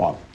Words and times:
Bob. 0.00 0.29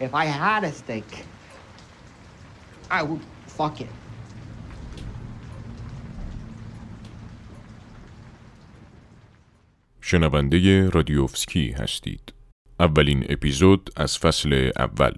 If 0.00 0.14
I, 0.14 0.26
had 0.26 0.64
a 0.64 0.72
steak, 0.72 1.24
I 2.90 3.02
would 3.02 3.24
fuck 3.46 3.80
it. 3.80 3.88
شنونده 10.00 10.88
رادیوفسکی 10.88 11.70
هستید 11.70 12.32
اولین 12.80 13.24
اپیزود 13.28 13.90
از 13.96 14.18
فصل 14.18 14.70
اول 14.76 15.12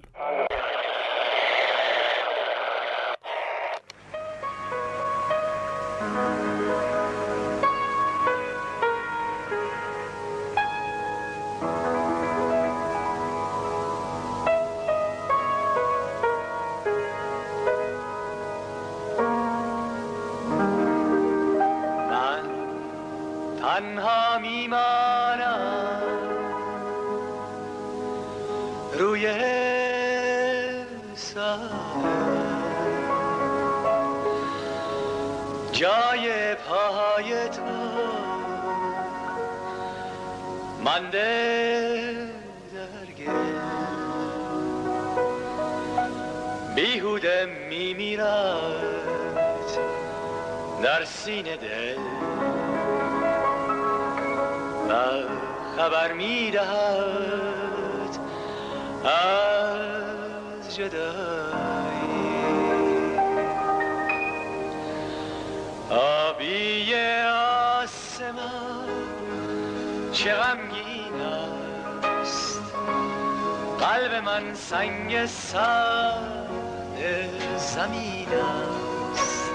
روی 28.99 29.33
ساحل 31.15 32.19
جای 35.71 36.55
پای 36.55 37.49
تو 37.49 37.61
منده 40.85 42.29
در 42.73 43.23
بیهوده 46.75 47.45
میمیرد 47.69 48.25
در 50.83 51.05
سینه 51.05 51.57
دل. 51.57 51.97
و 54.89 54.93
خبر 55.77 56.13
می‌دهد 56.13 57.58
از 59.05 60.75
جدایی. 60.75 61.99
آبی 65.89 66.93
آسمان 67.83 68.89
چه 70.11 70.33
غمگین 70.33 71.21
است. 72.21 72.61
قلب 73.79 74.13
من 74.23 74.53
سنگ 74.53 75.25
ساد 75.25 76.49
زمین 77.57 78.27
است. 79.13 79.51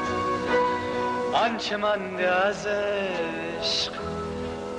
آنچه 1.32 1.76
مانده 1.76 2.28
از 2.28 2.66
عشق 2.66 3.92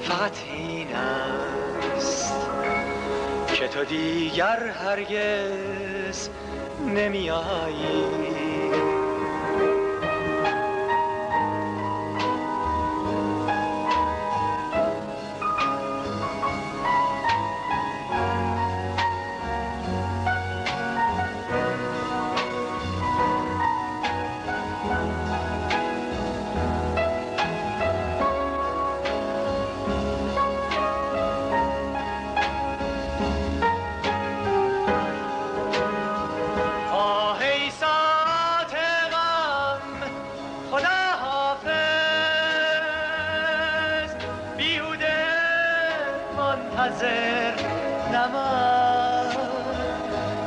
فقط 0.01 0.37
این 0.47 0.95
است. 0.95 1.44
که 3.55 3.67
تو 3.67 3.83
دیگر 3.83 4.67
هرگز 4.67 6.29
نمیایی 6.87 8.34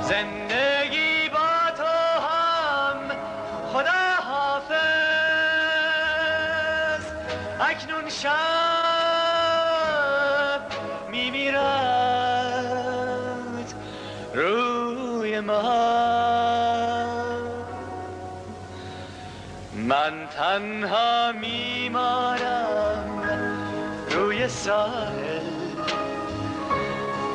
زندگی 0.09 1.29
با 1.29 1.71
تو 1.77 1.85
هم 2.21 2.97
خدا 3.73 4.15
حافظ. 4.25 4.77
اکنون 7.61 8.09
شب 8.09 8.31
میمیرد 11.11 11.65
روی 14.35 15.41
من. 15.41 16.29
من 19.75 20.27
تنها 20.37 21.33
میمانم 21.33 23.23
روی 24.11 24.49
ساحل 24.49 25.59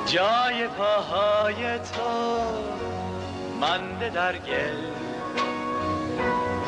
جای 0.06 0.68
پاهای 0.68 1.80
تو. 1.80 2.53
منده 3.64 4.10
در 4.10 4.38
گل. 4.38 4.78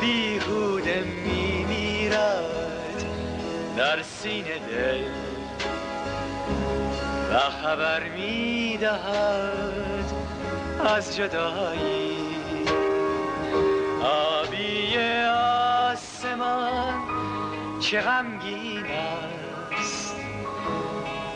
بیهوده 0.00 1.00
میمیرد 1.00 2.44
در 3.76 4.02
سینه 4.02 4.58
دل. 4.58 5.04
و 7.30 7.38
خبر 7.38 8.08
می‌دهد 8.08 10.12
از 10.86 11.16
جدایی. 11.16 12.16
آبی 14.02 14.98
آسمان 15.88 16.94
چه 17.80 18.00
غمگین 18.00 18.86
است. 19.78 20.16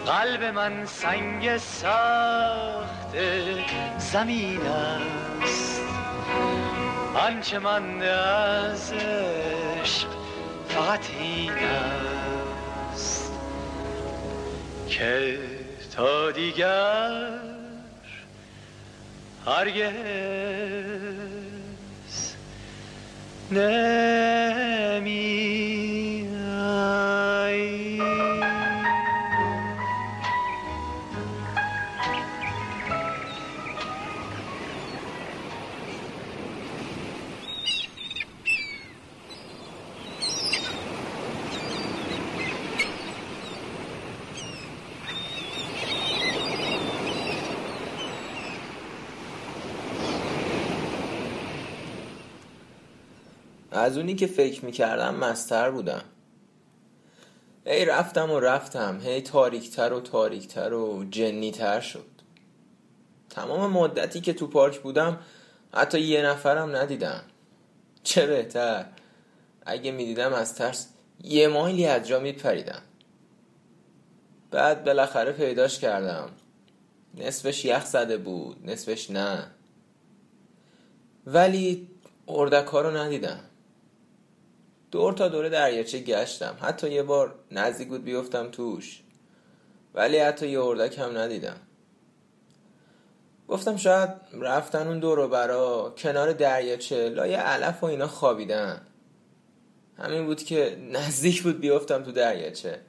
قلب 0.07 0.45
من 0.45 0.87
سنگ 0.87 1.57
ساخت 1.57 3.17
زمین 3.99 4.67
است. 4.67 5.30
آنچه 7.15 7.59
من 7.59 8.03
از 8.03 8.93
عشق 8.93 10.09
فقط 10.69 11.01
این 11.21 11.53
است 12.93 13.33
که 14.89 15.39
تا 15.97 16.31
دیگر 16.31 17.31
هرگز 19.47 19.95
نمی 23.51 24.60
از 53.71 53.97
اونی 53.97 54.15
که 54.15 54.27
فکر 54.27 54.65
می‌کردم 54.65 55.15
مستر 55.15 55.71
بودم. 55.71 56.03
هی 57.67 57.85
رفتم 57.85 58.31
و 58.31 58.41
رفتم. 58.41 59.01
هی 59.01 59.21
تاریکتر 59.21 59.93
و 59.93 60.01
تاریکتر 60.01 60.73
و 60.73 61.05
جنیتر 61.11 61.81
شد. 61.81 62.07
تمام 63.31 63.71
مدتی 63.71 64.21
که 64.21 64.33
تو 64.33 64.47
پارک 64.47 64.81
بودم 64.81 65.19
حتی 65.75 66.01
یه 66.01 66.23
نفرم 66.23 66.77
ندیدم. 66.77 67.23
چه 68.03 68.27
بهتر. 68.27 68.87
اگه 69.67 69.91
می‌دیدم 69.91 70.33
از 70.33 70.55
ترس 70.55 70.89
یه 71.25 71.49
مایلی 71.49 71.87
از 71.87 72.09
جا 72.09 72.21
میپریدم. 72.21 72.83
بعد 74.51 74.85
بالاخره 74.85 75.33
پیداش 75.33 75.79
کردم. 75.79 76.31
نصفش 77.15 77.65
یخ 77.65 77.87
زده 77.87 78.17
بود 78.17 78.71
نصفش 78.71 79.11
نه. 79.11 79.51
ولی 81.27 81.89
اردکا 82.29 82.81
رو 82.81 82.97
ندیدم. 82.97 83.41
دور 84.91 85.13
تا 85.13 85.29
دوره 85.29 85.49
دریاچه 85.49 85.99
گشتم. 85.99 86.57
حتی 86.61 86.91
یه 86.91 87.03
بار 87.03 87.35
نزدیک 87.51 87.89
بود 87.89 88.05
بیفتم 88.05 88.51
توش. 88.51 89.03
ولی 89.95 90.19
حتی 90.19 90.49
یه 90.49 90.61
اردک 90.61 90.99
هم 90.99 91.19
ندیدم. 91.19 91.57
گفتم 93.49 93.77
شاید 93.77 94.11
رفتن 94.33 94.87
اون 94.87 94.99
دور 94.99 95.19
و 95.19 95.29
برا 95.29 95.95
کنار 95.99 96.33
دریاچه 96.33 97.09
لای 97.09 97.35
علف 97.35 97.83
و 97.83 97.87
اینا 97.87 98.07
خوابیدن. 98.07 98.87
همین 99.99 100.27
بود 100.27 100.43
که 100.43 100.79
نزدیک 100.93 101.43
بود 101.43 101.61
بیفتم 101.61 102.03
تو 102.03 102.13
دریاچه. 102.13 102.81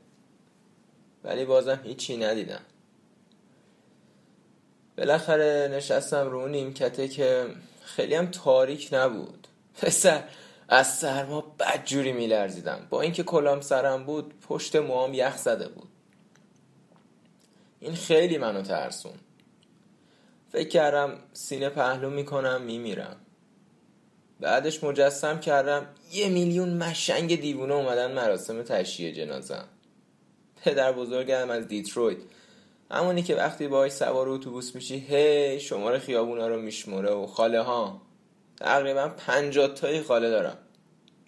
ولی 1.23 1.45
بازم 1.45 1.79
هیچی 1.83 2.17
ندیدم. 2.17 2.61
بالاخره 4.97 5.69
نشستم 5.71 6.29
رو 6.29 6.47
نیمکته 6.47 7.07
که 7.07 7.45
خیلی 7.83 8.15
هم 8.15 8.31
تاریک 8.31 8.89
نبود. 8.91 9.47
پسر 9.81 10.23
از 10.73 10.97
سرما 10.97 11.41
بدجوری 11.59 12.11
میلرزیدم. 12.11 12.87
با 12.89 13.01
اینکه 13.01 13.23
کلام 13.23 13.61
سرم 13.61 14.03
بود 14.03 14.39
پشت 14.39 14.75
موام 14.75 15.13
یخ 15.13 15.37
زده 15.37 15.67
بود. 15.67 15.89
این 17.79 17.93
خیلی 17.93 18.37
منو 18.37 18.61
ترسون. 18.61 19.13
فکر 20.51 20.69
کردم 20.69 21.17
سینه 21.33 21.69
پهلو 21.69 22.09
می‌کنم 22.09 22.61
میمیرم. 22.61 23.15
بعدش 24.39 24.83
مجسم 24.83 25.39
کردم 25.39 25.87
یه 26.11 26.29
میلیون 26.29 26.69
مشنگ 26.77 27.41
دیوونه 27.41 27.73
اومدن 27.73 28.11
مراسم 28.11 28.63
تشییع 28.63 29.13
جنازم 29.13 29.67
پدر 30.63 30.91
بزرگم 30.91 31.49
از 31.49 31.67
دیترویت. 31.67 32.17
همونی 32.91 33.23
که 33.23 33.35
وقتی 33.35 33.67
باهاش 33.67 33.91
سوار 33.91 34.29
اتوبوس 34.29 34.75
میشی 34.75 34.95
هی 34.95 35.59
شماره 35.59 35.99
خیابونا 35.99 36.47
رو 36.47 36.61
میشموره 36.61 37.11
و 37.11 37.27
خاله 37.27 37.61
ها. 37.61 38.01
تقریبا 38.61 39.07
پنجاه 39.07 39.67
تایی 39.67 40.01
خاله 40.01 40.29
دارم. 40.29 40.57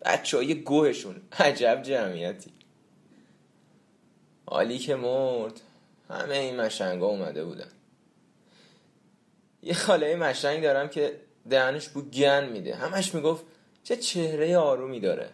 بچه 0.05 0.37
های 0.37 0.55
گوهشون. 0.55 1.21
عجب 1.39 1.81
جمعیتی. 1.81 2.53
حالی 4.45 4.77
که 4.77 4.95
مرد. 4.95 5.61
همه 6.09 6.35
این 6.35 6.61
مشنگا 6.61 7.05
اومده 7.05 7.43
بودن. 7.43 7.71
یه 9.61 9.73
خاله 9.73 10.15
مشنگ 10.15 10.63
دارم 10.63 10.89
که 10.89 11.19
دهنش 11.49 11.89
بو 11.89 12.01
گن 12.01 12.49
میده. 12.49 12.75
همش 12.75 13.15
می‌گفت 13.15 13.45
چه 13.83 13.95
چهره 13.95 14.57
آرومی 14.57 14.99
داره. 14.99 15.29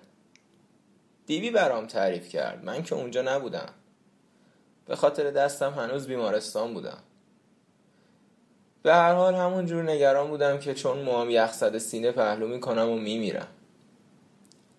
بیبی 1.25 1.51
برام 1.51 1.87
تعریف 1.87 2.29
کرد. 2.29 2.65
من 2.65 2.83
که 2.83 2.95
اونجا 2.95 3.21
نبودم. 3.21 3.73
به 4.85 4.95
خاطر 4.95 5.31
دستم 5.31 5.73
هنوز 5.73 6.07
بیمارستان 6.07 6.73
بودم. 6.73 7.03
به 8.83 8.93
هر 8.93 9.13
حال 9.13 9.35
همون 9.35 9.65
جور 9.65 9.83
نگران 9.83 10.29
بودم 10.29 10.59
که 10.59 10.73
چون 10.73 10.97
موام 10.97 11.29
یخ 11.29 11.51
سینه 11.77 12.11
پهلو 12.11 12.47
می‌کنم 12.47 12.89
و 12.89 12.95
میمیرم. 12.95 13.47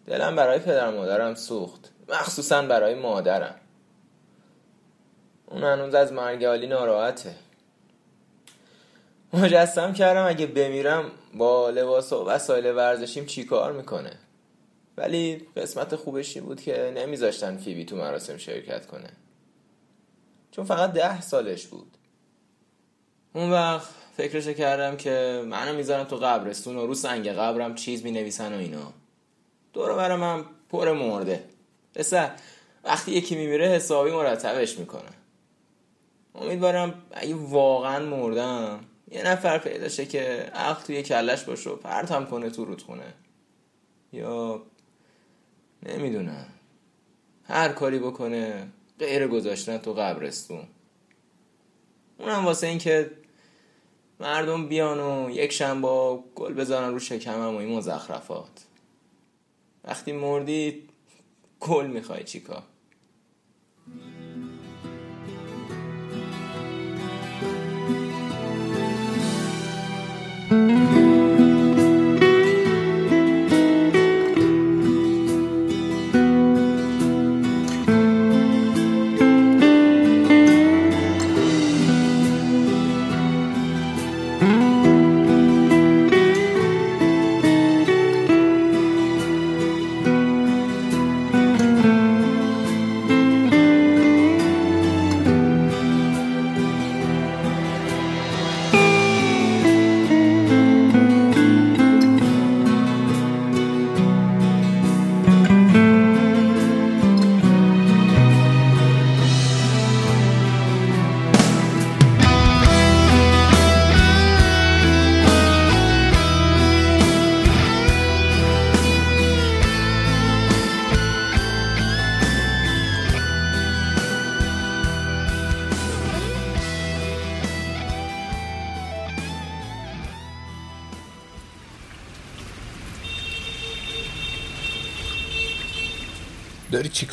دلم 0.06 0.36
برای 0.36 0.58
پدر 0.58 0.90
مادرم 0.90 1.34
سوخت. 1.34 1.92
مخصوصا 2.08 2.62
برای 2.62 2.94
مادرم. 2.94 3.54
اون 5.46 5.64
هنوز 5.64 5.94
از 5.94 6.12
مرگ 6.12 6.44
عالی 6.44 6.66
ناراحته. 6.66 7.34
مجسم 9.32 9.92
کردم 9.92 10.26
اگه 10.26 10.46
بمیرم 10.46 11.10
با 11.34 11.70
لباس 11.70 12.12
و 12.12 12.24
وسایل 12.24 12.66
ورزشیم 12.66 13.26
چیکار 13.26 13.72
می‌کنه. 13.72 14.12
ولی 14.96 15.46
قسمت 15.56 15.96
خوبشی 15.96 16.40
بود 16.40 16.60
که 16.60 16.92
نمیذاشتن 16.96 17.56
فیبی 17.56 17.84
تو 17.84 17.96
مراسم 17.96 18.36
شرکت 18.36 18.86
کنه. 18.86 19.10
چون 20.50 20.64
فقط 20.64 20.92
ده 20.92 21.20
سالش 21.20 21.66
بود. 21.66 21.89
اون 23.32 23.50
وقت 23.50 23.88
فکرش 24.16 24.48
کردم 24.48 24.96
که 24.96 25.44
منو 25.46 25.76
می‌ذارم 25.76 26.04
تو 26.04 26.16
قبرستون 26.16 26.76
و 26.76 26.86
رو 26.86 26.94
سنگ 26.94 27.28
قبرم 27.28 27.74
چیز 27.74 28.04
می 28.04 28.10
نویسن 28.10 28.54
و 28.54 28.58
اینا. 28.58 28.92
دور 29.72 29.94
برم 29.94 30.22
هم 30.22 30.46
پر 30.68 30.92
مرده. 30.92 31.44
پسر 31.94 32.30
وقتی 32.84 33.12
یکی 33.12 33.36
میمیره 33.36 33.68
حسابی 33.68 34.10
مرتبش 34.10 34.78
می‌کنه. 34.78 35.10
امیدوارم 36.34 37.02
اگه 37.12 37.34
واقعا 37.34 38.06
مردم 38.06 38.80
یه 39.10 39.22
نفر 39.22 39.58
پیدا 39.58 39.88
شه 39.88 40.06
که 40.06 40.50
عقل 40.54 40.82
توی 40.84 41.02
کلش 41.02 41.44
باشه 41.44 41.70
و 41.70 41.76
پرتم 41.76 42.24
کنه 42.24 42.50
تو 42.50 42.64
رودخونه. 42.64 43.14
یا 44.12 44.62
نمی‌دونم. 45.82 46.46
هر 47.44 47.68
کاری 47.68 47.98
بکنه 47.98 48.68
غیر 48.98 49.26
گذاشتن 49.26 49.78
تو 49.78 49.92
قبرستون. 49.92 50.66
اونم 52.18 52.44
واسه 52.44 52.66
اینکه 52.66 53.10
مردم 54.20 54.68
بیان 54.68 55.00
و 55.00 55.30
یک 55.30 55.52
شنبه 55.52 56.18
گل 56.34 56.54
بزنن 56.54 56.92
رو 56.92 56.98
شکمم 56.98 57.54
و 57.54 57.56
این 57.56 57.76
مزخرفات 57.76 58.66
وقتی 59.84 60.12
مردی 60.12 60.88
گل 61.60 61.86
می‌خوای 61.86 62.24
چیکار 62.24 62.62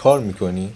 کار 0.08 0.20
می‌کنی؟ 0.20 0.74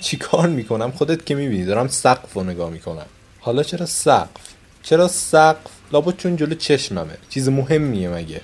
چی 0.00 0.16
کار 0.16 0.48
می‌کنم؟ 0.48 0.90
خودت 0.90 1.26
که 1.26 1.34
می‌بینی 1.34 1.64
دارم 1.64 1.88
سقف 1.88 2.32
رو 2.32 2.44
نگاه 2.44 2.70
می‌کنم. 2.70 3.06
حالا 3.40 3.62
چرا 3.62 3.86
سقف؟ 3.86 4.54
چرا 4.82 5.08
سقف؟ 5.08 5.70
لابد 5.92 6.16
چون 6.16 6.36
جلو 6.36 6.54
چشممه. 6.54 7.16
چیز 7.28 7.48
مهمیه 7.48 8.08
مگه. 8.08 8.40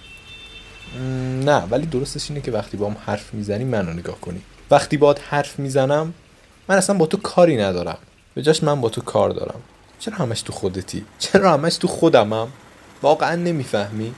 نه 1.44 1.62
ولی 1.70 1.86
درستش 1.86 2.30
اینه 2.30 2.40
که 2.42 2.52
وقتی 2.52 2.76
با 2.76 2.86
هم 2.90 2.96
حرف 3.06 3.34
می‌زنی 3.34 3.64
منو 3.64 3.92
نگاه 3.92 4.20
کنی. 4.20 4.40
وقتی 4.70 4.96
باید 4.96 5.18
حرف 5.18 5.58
می‌زنم 5.58 6.14
من 6.68 6.76
اصلا 6.76 6.96
با 6.96 7.06
تو 7.06 7.16
کاری 7.16 7.56
ندارم. 7.56 7.98
به 8.34 8.42
جاش 8.42 8.62
من 8.62 8.80
با 8.80 8.88
تو 8.88 9.00
کار 9.00 9.30
دارم. 9.30 9.60
چرا 9.98 10.16
همش 10.16 10.42
تو 10.42 10.52
خودتی؟ 10.52 11.04
چرا 11.18 11.52
همش 11.52 11.76
تو 11.76 11.88
خودمم؟ 11.88 12.48
واقعا 13.02 13.34
نمی‌فهمی. 13.34 14.14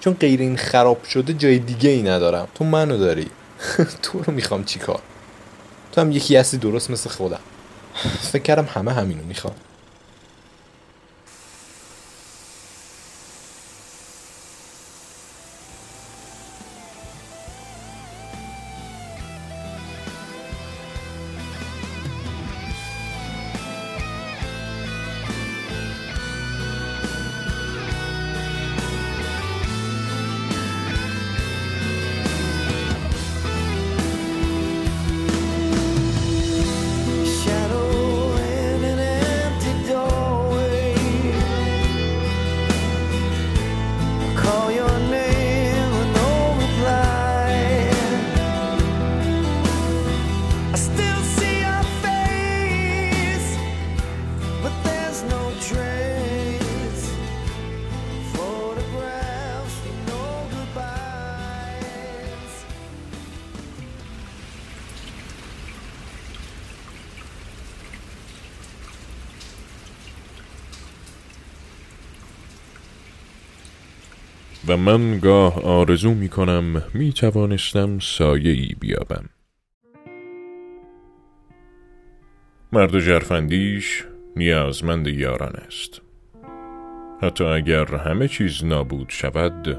چون 0.00 0.14
غیر 0.14 0.40
این 0.40 0.56
خراب 0.56 1.04
شده 1.04 1.32
جای 1.32 1.58
دیگه 1.58 1.90
ای 1.90 2.02
ندارم. 2.02 2.48
تو 2.54 2.64
منو 2.64 2.98
داری. 2.98 3.30
تو 4.02 4.22
رو 4.22 4.32
می‌خوام 4.32 4.64
چیکار 4.64 5.00
تو 5.92 6.00
هم 6.00 6.12
یکی 6.12 6.36
هستی 6.36 6.56
درست 6.56 6.90
مثل 6.90 7.10
خودم. 7.10 7.40
فکر 8.20 8.42
کردم 8.42 8.68
همه 8.74 8.92
همینو 8.92 9.24
می‌خوام 9.24 9.54
من 74.80 75.18
گاه 75.18 75.64
آرزو 75.64 76.14
می 76.14 76.28
کنم 76.28 76.82
می 76.94 77.12
توانستم 77.12 77.98
سایه 77.98 78.74
بیابم. 78.80 79.24
مرد 82.72 82.98
جرفندیش 82.98 84.04
نیازمند 84.36 85.06
یاران 85.06 85.52
است. 85.66 86.02
حتی 87.22 87.44
اگر 87.44 87.96
همه 87.96 88.28
چیز 88.28 88.64
نابود 88.64 89.08
شود 89.08 89.78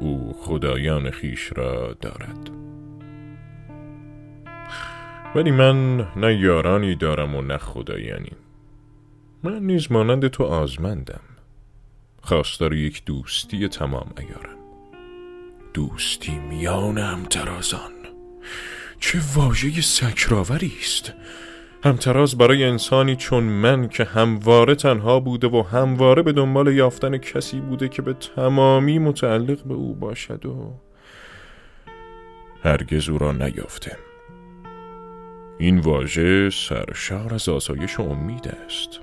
او 0.00 0.32
خدایان 0.38 1.10
خیش 1.10 1.52
را 1.56 1.96
دارد. 2.00 2.50
ولی 5.34 5.50
من 5.50 6.06
نه 6.16 6.34
یارانی 6.40 6.94
دارم 6.94 7.34
و 7.34 7.42
نه 7.42 7.58
خدایانی. 7.58 8.32
من 9.42 9.58
نیز 9.58 9.92
مانند 9.92 10.28
تو 10.28 10.44
آزمندم. 10.44 11.33
خواستار 12.24 12.74
یک 12.74 13.04
دوستی 13.04 13.68
تمام 13.68 14.12
ایارم. 14.18 14.58
دوستی 15.74 16.38
میان 16.38 16.98
همترازان 16.98 17.92
چه 19.00 19.18
واژه 19.34 19.80
سکراوری 19.80 20.72
است. 20.80 21.12
همتراز 21.84 22.38
برای 22.38 22.64
انسانی 22.64 23.16
چون 23.16 23.44
من 23.44 23.88
که 23.88 24.04
همواره 24.04 24.74
تنها 24.74 25.20
بوده 25.20 25.48
و 25.48 25.62
همواره 25.62 26.22
به 26.22 26.32
دنبال 26.32 26.74
یافتن 26.74 27.18
کسی 27.18 27.60
بوده 27.60 27.88
که 27.88 28.02
به 28.02 28.12
تمامی 28.12 28.98
متعلق 28.98 29.62
به 29.62 29.74
او 29.74 29.94
باشد 29.94 30.46
و 30.46 30.74
هرگز 32.62 33.08
او 33.08 33.18
را 33.18 33.32
نیافته 33.32 33.96
این 35.58 35.78
واژه 35.78 36.50
سرشار 36.50 37.34
از 37.34 37.48
آسایش 37.48 38.00
و 38.00 38.02
امید 38.02 38.48
است. 38.48 39.00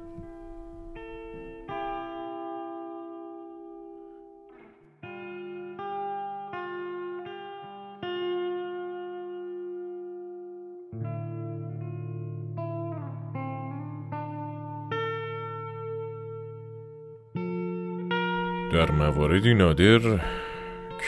در 18.71 18.91
مواردی 18.91 19.53
نادر 19.53 19.99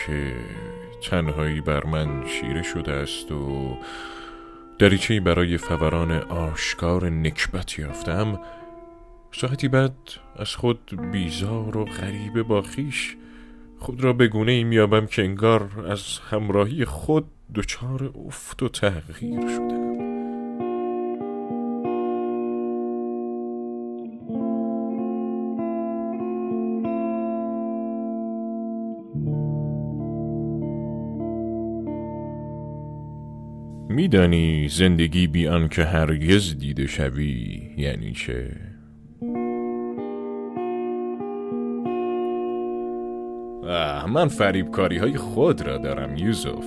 که 0.05 0.35
تنهایی 1.03 1.61
بر 1.61 1.85
من 1.85 2.27
شیره 2.27 2.63
شده 2.63 2.91
است 2.91 3.31
و 3.31 3.77
دریچهی 4.79 5.19
برای 5.19 5.57
فوران 5.57 6.11
آشکار 6.11 7.09
نکبت 7.09 7.79
یافتم 7.79 8.39
ساعتی 9.31 9.67
بعد 9.67 9.93
از 10.35 10.55
خود 10.55 11.11
بیزار 11.11 11.77
و 11.77 11.85
غریبه 11.85 12.43
با 12.43 12.61
خیش 12.61 13.15
خود 13.79 14.03
را 14.03 14.13
به 14.13 14.27
گونه 14.27 14.51
ای 14.51 14.63
میابم 14.63 15.05
که 15.05 15.23
انگار 15.23 15.85
از 15.89 16.19
همراهی 16.19 16.85
خود 16.85 17.25
دچار 17.55 18.11
افت 18.27 18.63
و 18.63 18.69
تغییر 18.69 19.41
شدم 19.41 19.82
میدانی 34.13 34.69
زندگی 34.69 35.27
بی 35.27 35.47
که 35.67 35.83
هرگز 35.83 36.57
دیده 36.59 36.87
شوی؟ 36.87 37.73
یعنی 37.77 38.11
چه؟ 38.11 38.72
من 44.07 44.27
فریبکاری 44.27 44.97
های 44.97 45.17
خود 45.17 45.61
را 45.61 45.77
دارم 45.77 46.17
یوزف 46.17 46.65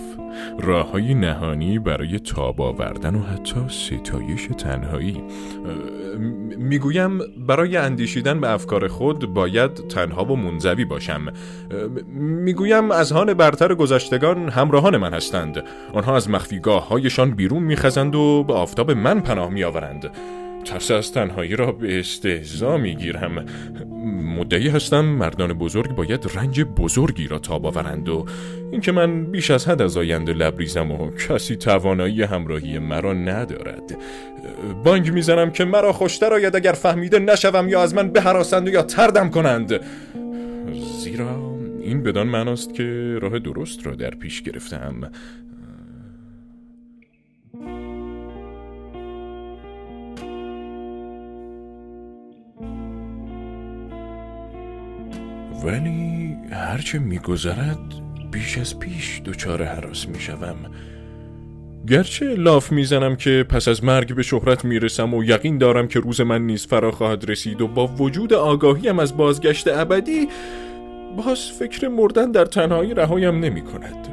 راه 0.61 0.91
های 0.91 1.15
نهانی 1.15 1.79
برای 1.79 2.19
تاب 2.19 2.61
آوردن 2.61 3.15
و 3.15 3.23
حتی 3.23 3.61
ستایش 3.69 4.49
تنهایی. 4.59 5.23
می‌گویم 6.59 7.19
برای 7.47 7.77
اندیشیدن 7.77 8.41
به 8.41 8.51
افکار 8.51 8.89
خود 8.89 9.35
باید 9.35 9.75
تنها 9.75 10.25
و 10.25 10.37
منزوی 10.37 10.85
باشم. 10.85 11.27
می‌گویم 12.19 12.91
از 12.91 13.13
هان 13.13 13.35
برتر 13.35 13.75
گذشتگان 13.75 14.49
همراهان 14.49 14.97
من 14.97 15.15
هستند. 15.15 15.65
آنها 15.93 16.17
از 16.17 16.31
مخفیگاه 16.31 16.89
هایشان 16.89 17.31
بیرون 17.31 17.63
میخزند 17.63 18.15
و 18.15 18.45
به 18.45 18.55
آفتاب 18.55 18.91
من 18.91 19.21
پناه 19.21 19.51
میآورند. 19.51 20.11
ترس 20.67 20.91
از 20.91 21.13
تنهایی 21.13 21.57
را 21.57 21.73
به 21.73 21.99
استهزا 21.99 22.77
می‌گیرم. 22.77 23.47
مدعی 24.39 24.69
هستم 24.69 25.05
مردان 25.05 25.53
بزرگ 25.53 25.95
باید 25.95 26.31
رنج 26.35 26.61
بزرگی 26.61 27.29
را 27.29 27.39
تاب 27.39 27.67
آورند 27.67 28.09
و 28.09 28.27
اینکه 28.73 28.93
من 28.93 29.25
بیش 29.25 29.51
از 29.51 29.69
حد 29.69 29.83
از 29.83 29.97
آینده 29.97 30.33
لبریزم 30.33 30.91
و 30.91 31.11
کسی 31.11 31.57
توانایی 31.57 32.23
همراهی 32.23 32.79
مرا 32.79 33.13
ندارد. 33.13 33.99
بانگ 34.85 35.11
می‌زنم 35.11 35.51
که 35.51 35.65
مرا 35.65 35.93
خوشتر 35.93 36.33
آید 36.35 36.57
اگر 36.57 36.73
فهمیده 36.73 37.19
نشوم 37.19 37.69
یا 37.69 37.83
از 37.83 37.95
من 37.95 38.09
بهراسند 38.09 38.69
و 38.69 38.71
یا 38.71 38.83
تردم 38.83 39.31
کنند. 39.31 39.81
زیرا 41.03 41.57
این 41.81 42.03
بدان 42.03 42.27
معناست 42.27 42.75
که 42.75 43.19
راه 43.23 43.39
درست 43.39 43.87
را 43.87 43.95
در 43.95 44.11
پیش 44.11 44.43
گرفتم. 44.43 45.11
ولی 55.65 56.37
هرچه 56.53 56.99
میگذرد 56.99 57.95
بیش 58.33 58.59
از 58.59 58.79
پیش 58.79 59.23
دچار 59.25 59.63
حراس 59.63 60.09
می‌شوم 60.09 60.57
گرچه 61.89 62.35
لاف 62.35 62.73
می‌زنم 62.73 63.17
که 63.17 63.45
پس 63.49 63.69
از 63.69 63.85
مرگ 63.85 64.15
به 64.15 64.23
شهرت 64.23 64.65
می‌رسم 64.65 65.15
و 65.15 65.25
یقین 65.25 65.59
دارم 65.59 65.89
که 65.89 66.01
روز 66.01 66.21
من 66.21 66.47
نیز 66.47 66.67
فرا 66.67 66.91
خواهد 66.91 67.31
رسید 67.31 67.61
و 67.61 67.69
با 67.69 67.87
وجود 67.87 68.33
آگاهیم 68.33 68.99
از 68.99 69.17
بازگشت 69.17 69.69
ابدی 69.69 70.29
باز 71.17 71.51
فکر 71.59 71.89
مردن 71.89 72.31
در 72.31 72.45
تنهایی 72.45 72.95
رهایم 72.95 73.41
نمی 73.41 73.63
کند 73.63 74.09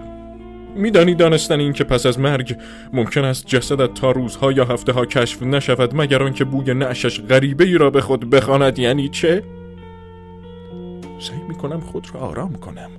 میدانی 0.75 1.15
دانستن 1.15 1.59
این 1.59 1.73
که 1.73 1.83
پس 1.83 2.05
از 2.05 2.19
مرگ 2.19 2.57
ممکن 2.93 3.25
است 3.25 3.47
جسدت 3.47 3.93
تا 3.93 4.11
روزها 4.11 4.51
یا 4.51 4.65
هفته 4.65 4.91
ها 4.91 5.05
کشف 5.05 5.43
نشود 5.43 5.91
مگر 5.95 6.23
آنکه 6.23 6.43
بوی 6.43 6.73
نعشش 6.73 7.21
غریبه 7.21 7.63
ای 7.63 7.77
را 7.77 7.89
به 7.89 8.01
خود 8.01 8.29
بخواند 8.29 8.79
یعنی 8.79 9.09
چه؟ 9.09 9.43
می‌کنم 11.63 11.79
خود 11.79 12.07
را 12.13 12.19
آرام 12.19 12.53
کنم. 12.53 12.89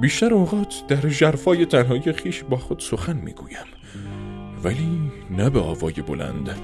بیشتر 0.00 0.34
اوقات 0.34 0.74
در 0.88 1.00
جرفای 1.00 1.66
تنهایی 1.66 2.12
خیش 2.12 2.42
با 2.42 2.56
خود 2.56 2.78
سخن 2.78 3.16
می‌گویم. 3.16 3.66
ولی 4.64 5.12
نه 5.30 5.50
به 5.50 5.60
آوای 5.60 5.92
بلند. 5.92 6.58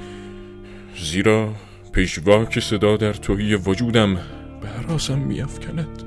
زیرا 0.97 1.49
پیشواک 1.93 2.61
صدا 2.61 2.97
در 2.97 3.13
توهی 3.13 3.55
وجودم 3.55 4.15
به 4.61 4.69
حراسم 4.69 5.19
میافکند. 5.19 6.03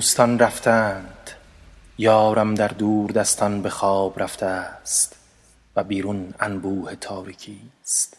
دوستان 0.00 0.38
رفتند. 0.38 1.30
یارم 1.98 2.54
در 2.54 2.68
دور 2.68 3.10
دستان 3.10 3.62
به 3.62 3.70
خواب 3.70 4.22
رفته 4.22 4.46
است 4.46 5.16
و 5.76 5.84
بیرون 5.84 6.34
انبوه 6.40 6.94
تاریکی 6.94 7.60
است. 7.84 8.16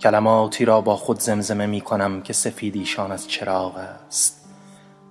کلماتی 0.00 0.64
را 0.64 0.80
با 0.80 0.96
خود 0.96 1.20
زمزمه 1.20 1.66
می 1.66 1.80
کنم 1.80 2.22
که 2.22 2.32
سفیدیشان 2.32 3.12
از 3.12 3.28
چراغ 3.28 3.76
است 3.76 4.44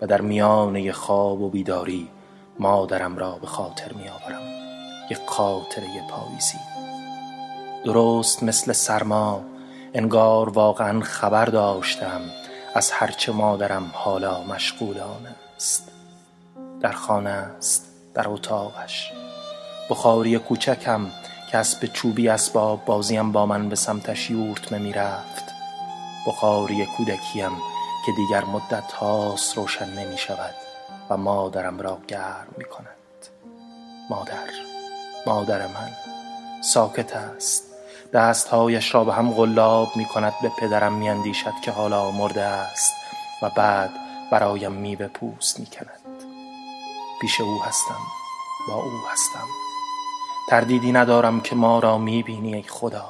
و 0.02 0.08
در 0.08 0.22
میانه 0.22 0.92
خواب 0.92 1.42
و 1.42 1.50
بیداری 1.50 2.08
مادرم 2.60 3.18
را 3.18 3.32
به 3.32 3.48
خاطر 3.48 3.94
می 3.94 4.10
آورم. 4.10 4.42
یک 5.10 5.20
خاطره 5.28 6.08
پاییزی 6.10 6.60
درست 7.86 8.44
مثل 8.44 8.74
سرما 8.74 9.44
انگار 9.94 10.50
واقعا 10.50 11.02
خبر 11.02 11.46
داشتم 11.46 12.22
از 12.76 12.92
هرچه 12.92 13.32
مادرم 13.32 13.92
حالا 13.94 14.44
مشغول 14.44 15.00
آن 15.00 15.41
است. 15.62 15.92
در 16.82 16.92
خانه 16.92 17.30
است 17.30 17.86
در 18.14 18.30
اتاقش. 18.30 19.12
بخاری 19.90 20.40
کوچکم 20.40 21.12
که 21.52 21.58
اسب 21.58 21.86
چوبی 21.86 22.30
اسباب 22.30 22.86
بازیم 22.86 23.32
با 23.32 23.46
من 23.46 23.70
به 23.70 23.76
سمتش 23.76 24.30
یورتمه 24.30 24.80
می‌رفت 24.80 25.44
بخاری 26.28 26.86
کودکیم 26.86 27.52
که 28.06 28.12
دیگر 28.18 28.46
مدت 28.46 28.92
هاست 28.92 29.58
روشن 29.58 29.90
نمی 29.90 30.18
شود 30.18 30.54
و 31.10 31.18
مادرم 31.18 31.80
را 31.80 31.98
گرم 32.08 32.48
می 32.58 32.66
کند 32.66 32.88
مادر 34.10 34.50
مادر 35.28 35.68
من 35.68 35.92
ساکت 36.62 37.16
است. 37.16 37.64
دستهایش 38.14 38.96
را 38.96 39.04
به 39.04 39.14
هم 39.14 39.32
غلاب 39.32 39.96
می 39.96 40.06
کند 40.06 40.34
به 40.42 40.50
پدرم 40.50 40.94
می 40.94 41.10
اندیشد 41.10 41.54
که 41.64 41.72
حالا 41.72 42.12
مرده 42.12 42.42
است 42.42 42.94
و 43.42 43.50
بعد 43.50 44.01
برایم 44.32 44.72
میوه 44.72 45.08
پوست 45.08 45.60
می 45.60 45.66
کند 45.66 46.00
پیش 47.22 47.42
او 47.42 47.64
هستم 47.64 48.02
با 48.68 48.74
او 48.74 48.92
هستم. 49.12 49.48
تردیدی 50.50 50.92
ندارم 50.92 51.42
که 51.42 51.56
ما 51.56 51.80
را 51.80 51.98
می 51.98 52.24
بینی 52.24 52.56
ای 52.56 52.64
خدا. 52.64 53.10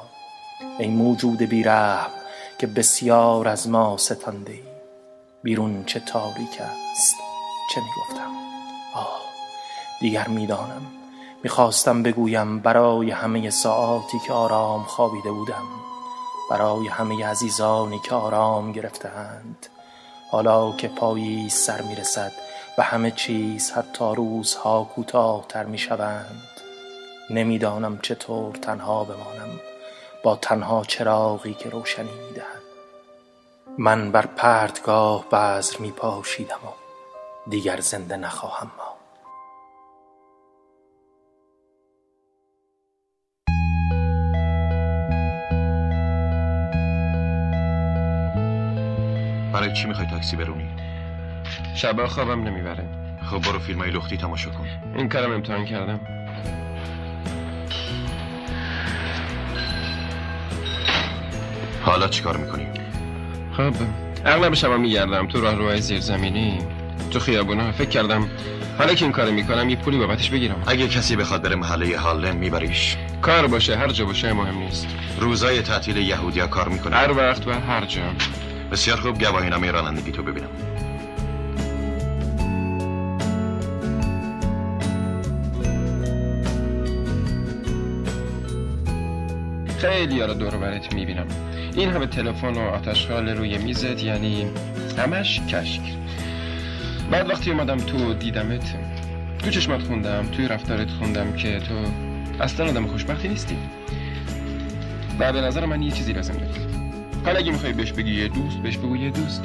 ای 0.78 0.88
موجود 0.88 1.42
بیرحم 1.42 2.10
که 2.58 2.66
بسیار 2.66 3.48
از 3.48 3.68
ما 3.68 3.96
ستانده 3.96 4.52
ای. 4.52 4.62
بیرون 5.42 5.84
چه 5.84 6.00
تاریک 6.00 6.60
است 6.60 7.16
چه 7.74 7.80
می 7.80 7.90
گفتم 8.00 8.30
آه 8.94 9.20
دیگر 10.00 10.28
می‌دانم. 10.28 10.86
می‌خواستم 11.42 12.02
بگویم 12.02 12.58
برای 12.58 13.10
همه 13.10 13.50
ساعاتی 13.50 14.18
که 14.18 14.32
آرام 14.32 14.82
خوابیده 14.82 15.32
بودم. 15.32 15.64
برای 16.50 16.88
همه 16.88 17.26
عزیزانی 17.26 17.98
که 17.98 18.14
آرام 18.14 18.72
گرفتهاند. 18.72 19.66
حالا 20.32 20.72
که 20.72 20.88
پایی 20.88 21.48
سر 21.48 21.82
می‌رسد 21.82 22.32
و 22.78 22.82
همه 22.82 23.10
چیز 23.10 23.70
حتی 23.70 24.14
روزها 24.16 24.84
کوتاهتر 24.84 25.64
می‌شوند. 25.64 26.48
نمی‌دانم 27.30 27.98
چطور 27.98 28.54
تنها 28.54 29.04
بمانم 29.04 29.60
با 30.22 30.36
تنها 30.36 30.84
چراغی 30.84 31.54
که 31.54 31.70
روشنی 31.70 32.10
می‌دهد. 32.28 32.62
من 33.78 34.12
بر 34.12 34.26
پرتگاه 34.26 35.28
بذر 35.28 35.78
می 35.78 35.90
پاشیدم 35.90 36.60
و 36.64 36.70
دیگر 37.50 37.80
زنده 37.80 38.16
نخواهم 38.16 38.70
ماند. 38.78 38.91
برای 49.52 49.72
چی 49.72 49.86
می‌خوای 49.86 50.06
تاکسی 50.06 50.36
برونی 50.36 50.68
شبا 51.74 52.06
خوابم 52.06 52.42
نمی‌بره. 52.42 52.84
خب 53.30 53.38
برو 53.38 53.58
فیلم 53.58 53.78
های 53.78 53.90
لختی 53.90 54.16
تماشا 54.16 54.50
کن. 54.50 54.66
این 54.96 55.08
کارم 55.08 55.32
امتحان 55.32 55.64
کردم. 55.64 56.00
حالا 61.84 62.08
چیکار 62.08 62.36
می‌کنی؟ 62.36 62.66
خب 63.56 63.74
اغلب 64.24 64.54
شبا 64.54 64.76
میگردم 64.76 65.26
تو 65.26 65.40
راه 65.40 65.54
روهای 65.54 65.80
زیرزمینی. 65.80 66.58
تو 67.10 67.18
خیابونا 67.18 67.72
فکر 67.72 67.88
کردم 67.88 68.28
حالا 68.78 68.94
که 68.94 69.04
این 69.04 69.12
کار 69.12 69.30
می‌کنم 69.30 69.70
یه 69.70 69.76
پولی 69.76 69.98
بابتش 69.98 70.30
بگیرم. 70.30 70.62
اگه 70.66 70.88
کسی 70.88 71.16
بخواد 71.16 71.42
بره 71.42 71.56
محله 71.56 71.98
هالن 71.98 72.36
میبریش. 72.36 72.96
کار 73.22 73.46
باشه 73.46 73.76
هر 73.76 73.88
جا 73.88 74.04
باشه 74.04 74.32
مهم 74.32 74.58
نیست. 74.58 74.86
روزای 75.20 75.62
تعطیل 75.62 75.96
یهودیا 75.96 76.46
کار 76.46 76.68
می‌کنه. 76.68 76.96
هر 76.96 77.12
وقت 77.12 77.46
و 77.46 77.52
هر 77.52 77.84
جا. 77.84 78.02
بسیار 78.72 78.96
خوب 78.96 79.18
گواهینامه 79.24 79.70
رانندگی 79.70 80.12
تو 80.12 80.22
ببینم. 80.22 80.48
خیلی 89.78 90.22
رو 90.22 90.34
دور 90.34 90.54
و 90.54 90.58
برت 90.58 90.94
می‌بینم. 90.94 91.26
این 91.74 91.90
همه 91.90 92.06
تلفن 92.06 92.54
و 92.54 92.60
آتشخال 92.60 93.28
روی 93.28 93.58
میزت 93.58 94.02
یعنی 94.02 94.46
همش 94.98 95.40
کشک. 95.40 95.80
بعد 97.10 97.30
وقتی 97.30 97.50
اومدم 97.50 97.76
تو 97.76 98.14
دیدمت 98.14 98.74
تو 99.38 99.50
چشمات 99.50 99.82
خوندم 99.82 100.26
توی 100.26 100.48
رفتارت 100.48 100.90
خوندم 100.90 101.32
که 101.32 101.60
تو 101.60 101.74
اصلا 102.40 102.68
آدم 102.68 102.86
خوشبختی 102.86 103.28
نیستی. 103.28 103.56
بعد 105.18 105.34
به 105.34 105.40
نظر 105.40 105.66
من 105.66 105.82
یه 105.82 105.90
چیزی 105.90 106.12
لازم 106.12 106.34
داری. 106.34 106.71
حالا 107.24 107.38
اگه 107.38 107.52
می‌خوای 107.52 107.72
بهش 107.72 107.92
بگی 107.92 108.22
یه 108.22 108.28
دوست 108.28 108.56
بهش 108.56 108.76
بگو 108.76 108.96
یه 108.96 109.10
دوست. 109.10 109.42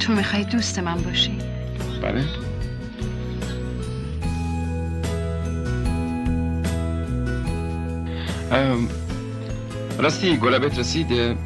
تو 0.00 0.12
می‌خوای 0.12 0.44
دوست 0.44 0.78
من 0.78 0.94
باشی. 0.94 1.38
بله. 2.02 2.24
راستی 9.98 10.36
گلابت 10.36 10.78
رسید؟ 10.78 11.36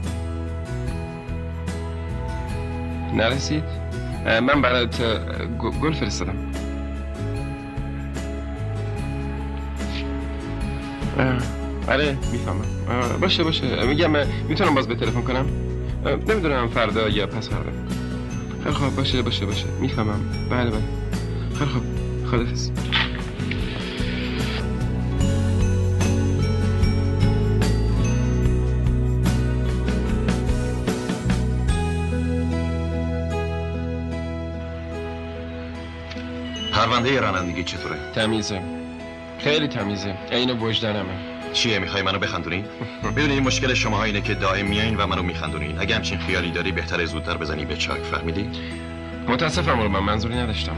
نرسید؟ 3.15 3.65
من 4.27 4.63
برات 4.63 5.03
گل 5.59 5.93
فرستادم. 5.93 6.37
اه، 11.19 11.39
آره 11.89 12.19
می‌فهمم. 12.33 13.21
باشه 13.21 13.45
باشه. 13.45 13.85
میگم 13.87 14.11
می‌تونم 14.49 14.75
باز 14.75 14.89
به 14.89 14.95
تلفن 14.95 15.23
کنم؟ 15.23 15.47
نمی‌دونم 16.29 16.69
فردا 16.69 17.09
یا 17.09 17.27
پس 17.27 17.49
فردا. 17.49 17.71
خیلی 18.63 18.75
خوب 18.75 18.97
باشه 18.97 19.23
باشه 19.23 19.47
باشه. 19.47 19.67
می‌فهمم. 19.81 20.21
بله 20.51 20.71
بله. 20.71 20.81
خیلی 21.59 21.71
خوب. 21.71 21.83
خدافز 22.31 22.71
پرونده 36.73 37.21
رانندگی 37.21 37.65
چطوره؟ 37.65 37.97
تمیزه. 38.15 38.61
خیلی 39.39 39.69
تمیزه. 39.69 40.15
عین 40.33 40.51
وجدانمه. 40.51 41.36
چیه؟ 41.57 41.79
می‌خوای 41.79 42.03
منو 42.03 42.19
بخندونی؟ 42.19 42.65
می‌دونی 43.03 43.41
مشکل 43.41 43.75
شما 43.75 44.05
اینه 44.05 44.21
که 44.21 44.35
دائم 44.35 44.67
میایین 44.67 44.97
و 44.97 45.07
منو 45.07 45.23
میخندونین 45.23 45.79
اگه 45.79 45.95
همچین 45.95 46.19
خیالی 46.19 46.51
داری 46.51 46.73
بهتره 46.73 47.07
زودتر 47.07 47.37
بزنی 47.37 47.65
به 47.65 47.77
چاک 47.77 48.01
فهمیدی؟ 48.01 48.51
متاسفم 49.29 49.73
من 49.73 50.01
منظوری 50.01 50.35
نداشتم. 50.35 50.77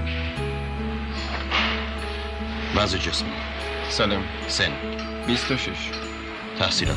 وضع 2.76 2.98
جسمی 2.98 3.28
سلام. 3.88 4.22
سن. 4.48 4.70
26 5.26 5.68
تحصیلات. 6.58 6.96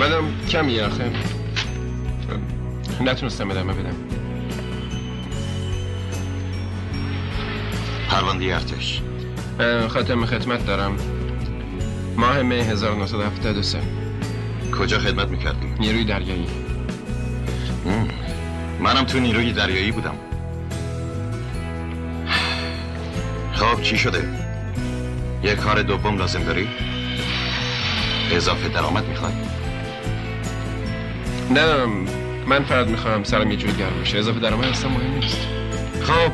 منم 0.00 0.46
کمی 0.48 0.80
آخه. 0.80 1.10
نتونستم 3.00 3.50
ادامه 3.50 3.72
بدم. 3.72 3.94
پرونده 8.08 8.54
ارتش. 8.54 9.02
خاتم 9.88 10.26
خدمت 10.26 10.66
دارم. 10.66 11.15
ماه 12.16 12.42
می 12.42 12.54
1973 12.54 13.78
کجا 14.78 14.98
خدمت 14.98 15.28
می‌کردی؟ 15.28 15.66
نیروی 15.78 16.04
دریایی. 16.04 16.46
مم. 17.86 18.08
منم 18.80 19.04
تو 19.04 19.18
نیروی 19.18 19.52
دریایی 19.52 19.92
بودم. 19.92 20.14
خب 23.52 23.82
چی 23.82 23.98
شده؟ 23.98 24.28
یه 25.42 25.54
کار 25.54 25.82
دوم 25.82 26.18
لازم 26.18 26.44
داری؟ 26.44 26.68
اضافه 28.32 28.68
درآمد 28.68 29.08
می‌خوای؟ 29.08 29.32
نه 31.50 31.86
من 32.46 32.64
فقط 32.64 32.86
می‌خوام 32.86 33.24
سرم 33.24 33.50
یه 33.50 33.56
جور 33.56 33.70
گرم 33.70 34.00
بشه. 34.02 34.18
اضافه 34.18 34.40
درآمد 34.40 34.64
اصلا 34.64 34.90
مهم 34.90 35.14
نیست. 35.14 35.38
خب 36.02 36.32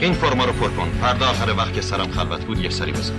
این 0.00 0.12
فرما 0.12 0.44
رو 0.44 0.52
پر 0.52 0.68
کن. 0.68 0.90
فردا 1.00 1.26
آخر 1.26 1.54
وقت 1.56 1.74
که 1.74 1.80
سرم 1.80 2.10
خلوت 2.10 2.44
بود 2.44 2.58
یه 2.58 2.70
سری 2.70 2.92
بزن. 2.92 3.14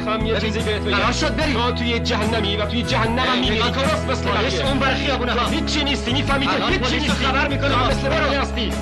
می‌خوام 0.00 0.26
یه 0.26 0.40
چیزی 0.40 0.58
بهت 0.58 0.82
بگم 0.82 0.96
قرار 0.96 1.12
شد 1.12 1.36
بریم. 1.36 1.54
تو 1.54 1.72
توی 1.72 1.98
جهنمی 1.98 2.56
و 2.56 2.66
توی 2.66 2.82
جهنم 2.82 3.18
هم 3.18 3.38
میمیری. 3.38 3.58
درست 3.58 4.08
مثل 4.10 4.24
باعث 4.24 4.54
بقیه 4.54 4.68
اون 4.68 4.78
بر 4.78 4.94
خیابونه 4.94 5.32
ها. 5.32 5.48
هیچی 5.48 5.84
نیستی 5.84 6.24
الان 6.30 6.72
هیچی 6.72 6.78
پلیس 6.78 6.92
رو 6.92 6.98
نیستی 7.00 7.24
خبر 7.24 7.48
می‌کنم. 7.48 7.68
تو 7.68 7.90
مثل. 7.90 8.08
بقیه 8.08 8.40
هستی 8.40 8.72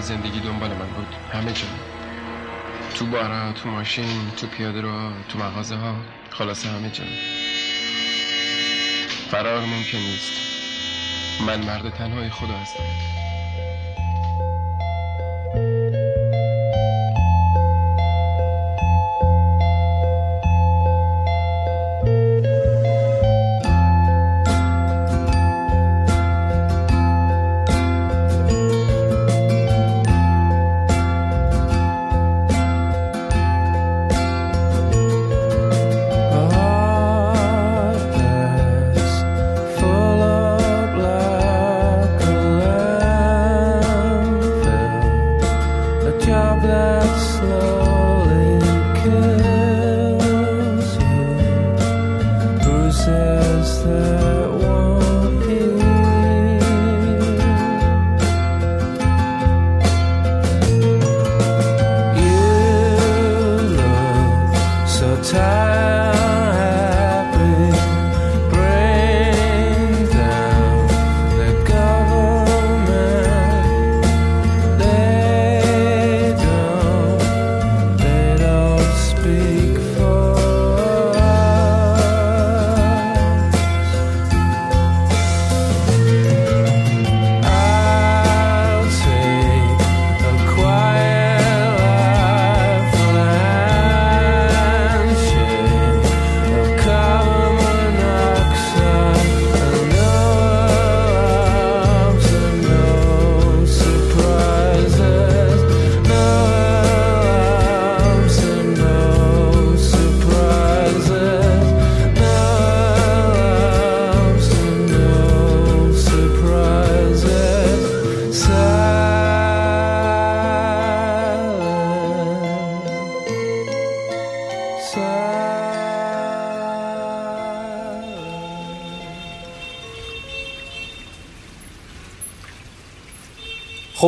زندگی 0.00 0.40
دنبال 0.40 0.70
من 0.70 0.86
بود. 0.86 1.14
همه 1.32 1.52
جا. 1.52 1.66
تو 2.94 3.06
بارا 3.06 3.52
تو 3.52 3.68
ماشین 3.68 4.30
تو 4.36 4.46
پیاده 4.46 4.80
رو 4.80 5.10
تو 5.28 5.38
مغازه 5.38 5.76
ها. 5.76 5.96
خلاصه 6.30 6.68
همه 6.68 6.90
جا. 6.90 7.04
فرار 9.30 9.60
ممکن 9.60 9.98
نیست. 9.98 10.32
من 11.46 11.64
مرد 11.64 11.90
تنهای 11.94 12.30
خدا 12.30 12.58
هستم. 12.58 13.17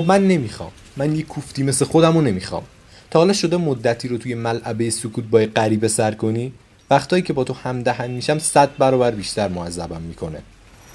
خب 0.00 0.06
من 0.06 0.28
نمی‌خوام. 0.28 0.70
من 0.96 1.16
یه 1.16 1.22
کوفتی 1.22 1.62
مثل 1.62 1.84
خودم 1.84 2.14
رو 2.14 2.20
نمی‌خوام. 2.20 2.62
تا 3.10 3.18
حالا 3.18 3.32
شده 3.32 3.56
مدتی 3.56 4.08
رو 4.08 4.18
توی 4.18 4.34
ملعبه 4.34 4.90
سکوت 4.90 5.24
با 5.24 5.38
غریبه 5.56 5.88
سر 5.88 6.12
کنی؟ 6.12 6.52
وقتایی 6.90 7.22
که 7.22 7.32
با 7.32 7.44
تو 7.44 7.54
همدهن 7.54 8.10
میشم 8.10 8.38
صد 8.38 8.76
برابر 8.78 9.10
بیشتر 9.10 9.48
معذبم 9.48 10.00
می‌کنه. 10.00 10.42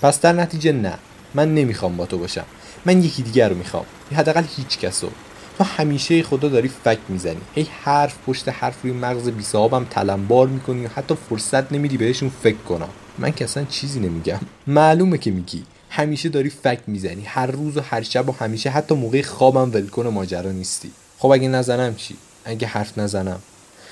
پس 0.01 0.21
در 0.21 0.33
نتیجه 0.33 0.71
نه. 0.71 0.93
من 1.33 1.55
نمی‌خوام 1.55 1.97
با 1.97 2.05
تو 2.05 2.17
باشم. 2.17 2.45
من 2.85 3.03
یکی 3.03 3.23
دیگر 3.23 3.49
رو 3.49 3.55
می‌خوام. 3.55 3.85
حداقل 4.15 4.43
هیچ 4.57 4.79
کسو 4.79 5.09
تو 5.57 5.63
همیشه 5.63 6.23
خدا 6.23 6.49
داری 6.49 6.67
فک 6.83 6.99
می‌زنی. 7.09 7.41
هی 7.55 7.67
حرف 7.83 8.15
پشت 8.27 8.49
حرف 8.49 8.81
روی 8.83 8.93
مغز 8.93 9.29
بی 9.29 9.43
صاحبم 9.43 9.85
تلمبار 9.89 10.47
می‌کنی 10.47 10.85
حتی 10.85 11.15
فرصت 11.29 11.71
نمیدی 11.71 11.97
بهشون 11.97 12.31
فکر 12.43 12.57
کنم. 12.69 12.89
من 13.17 13.31
که 13.31 13.45
اصلا 13.45 13.63
چیزی 13.63 13.99
نمیگم. 13.99 14.39
معلومه 14.67 15.17
که 15.17 15.31
میگی. 15.31 15.63
همیشه 15.95 16.29
داری 16.29 16.49
فک 16.49 16.79
می‌زنی. 16.87 17.23
هر 17.25 17.45
روز 17.45 17.77
و 17.77 17.81
هر 17.81 18.01
شب 18.01 18.29
و 18.29 18.31
همیشه 18.31 18.69
حتی 18.69 18.95
موقع 18.95 19.21
خوابم 19.21 19.73
ولکن 19.73 20.07
ماجرا 20.07 20.51
نیستی. 20.51 20.91
خب 21.19 21.31
اگه 21.31 21.47
نزنم 21.47 21.95
چی؟ 21.95 22.15
اگه 22.45 22.67
حرف 22.67 22.97
نزنم. 22.97 23.39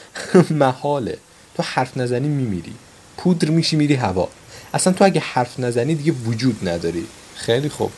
محاله. 0.50 1.18
تو 1.56 1.64
حرف 1.64 1.98
نزنی 1.98 2.28
میمیری. 2.28 2.74
پودر 3.18 3.50
میشی 3.50 3.76
میری 3.76 3.96
هوا. 3.96 4.30
اصلا 4.74 4.94
تو 4.94 5.06
اگه 5.06 5.22
حرف 5.22 5.60
نزنی 5.60 5.96
دیگه 5.96 6.12
وجود 6.12 6.70
نداری. 6.70 7.06
خیلی 7.36 7.70
خوب. 7.70 7.92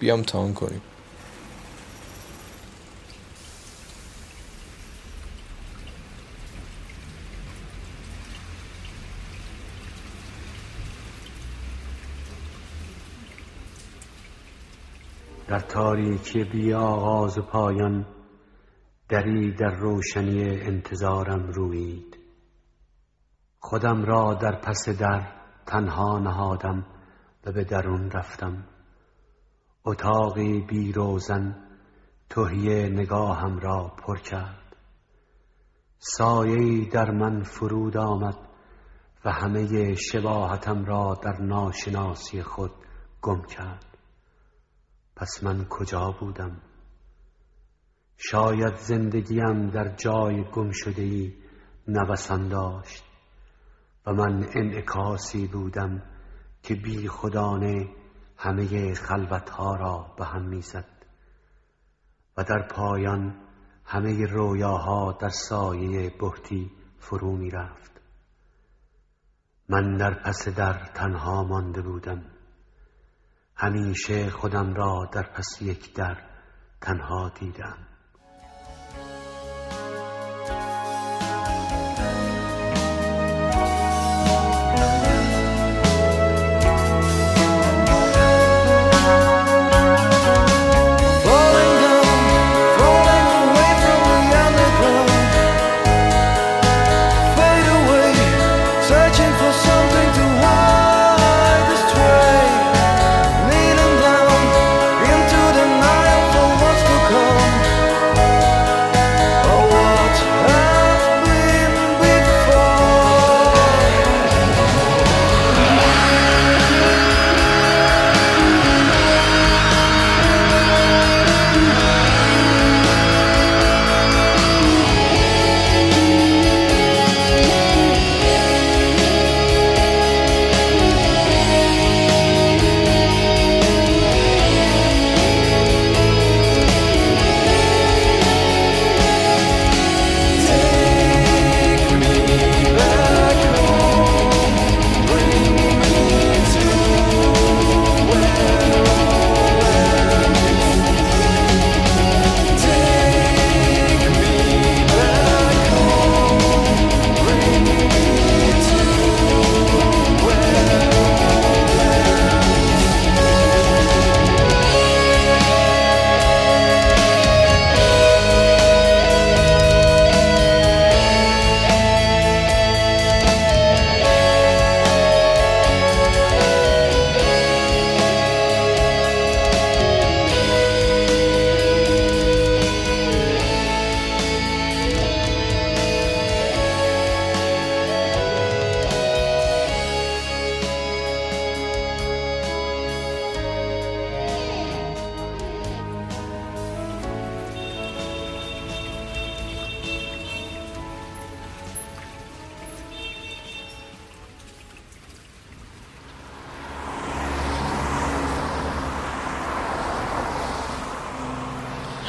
بیام 0.00 0.22
تان 0.22 0.54
کنیم. 0.54 0.80
در 15.52 15.58
تاریکی 15.58 16.44
بی 16.44 16.74
آغاز 16.74 17.38
و 17.38 17.42
پایان 17.42 18.06
دری 19.08 19.52
در 19.52 19.74
روشنی 19.74 20.60
انتظارم 20.60 21.46
روید. 21.46 22.18
خودم 23.58 24.04
را 24.04 24.34
در 24.34 24.60
پس 24.60 24.88
در 24.88 25.32
تنها 25.66 26.18
نهادم 26.18 26.86
و 27.46 27.52
به 27.52 27.64
درون 27.64 28.10
رفتم. 28.10 28.64
اتاقی 29.84 30.60
بی 30.60 30.92
روزن 30.92 31.56
تهیه 32.30 32.88
نگاهم 32.88 33.58
را 33.58 33.92
پر 34.06 34.16
کرد. 34.16 34.76
سایه‌ای 35.98 36.84
در 36.84 37.10
من 37.10 37.42
فرود 37.42 37.96
آمد 37.96 38.38
و 39.24 39.30
همه 39.30 39.94
شباهتم 39.94 40.84
را 40.84 41.20
در 41.22 41.40
ناشناسی 41.40 42.42
خود 42.42 42.72
گم 43.22 43.42
کرد. 43.42 43.91
پس 45.16 45.44
من 45.44 45.64
کجا 45.64 46.16
بودم؟ 46.20 46.60
شاید 48.16 48.76
زندگیم 48.76 49.70
در 49.70 49.96
جای 49.96 50.44
گم 50.44 50.70
شده 50.70 51.02
ای 51.02 51.34
نوسان 51.88 52.48
داشت 52.48 53.04
و 54.06 54.12
من 54.12 54.48
انعکاسی 54.54 55.46
بودم 55.46 56.02
که 56.62 56.74
بی 56.74 57.08
خدانه 57.08 57.88
همه 58.36 58.94
خلوتها 58.94 59.76
را 59.76 60.14
به 60.18 60.24
هم 60.24 60.48
می‌زد 60.48 60.92
و 62.36 62.44
در 62.44 62.68
پایان 62.70 63.34
همه 63.84 64.26
رویاها 64.26 65.12
در 65.12 65.28
سایه 65.28 66.10
بهتی 66.20 66.70
فرو 66.98 67.36
می 67.36 67.50
رفت 67.50 68.00
من 69.68 69.96
در 69.96 70.14
پس 70.14 70.48
در 70.48 70.84
تنها 70.94 71.44
مانده 71.44 71.82
بودم. 71.82 72.24
همیشه 73.56 74.30
خودم 74.30 74.74
را 74.74 75.10
در 75.12 75.22
پس 75.22 75.62
یک 75.62 75.94
در 75.94 76.16
تنها 76.80 77.32
دیدم. 77.40 77.91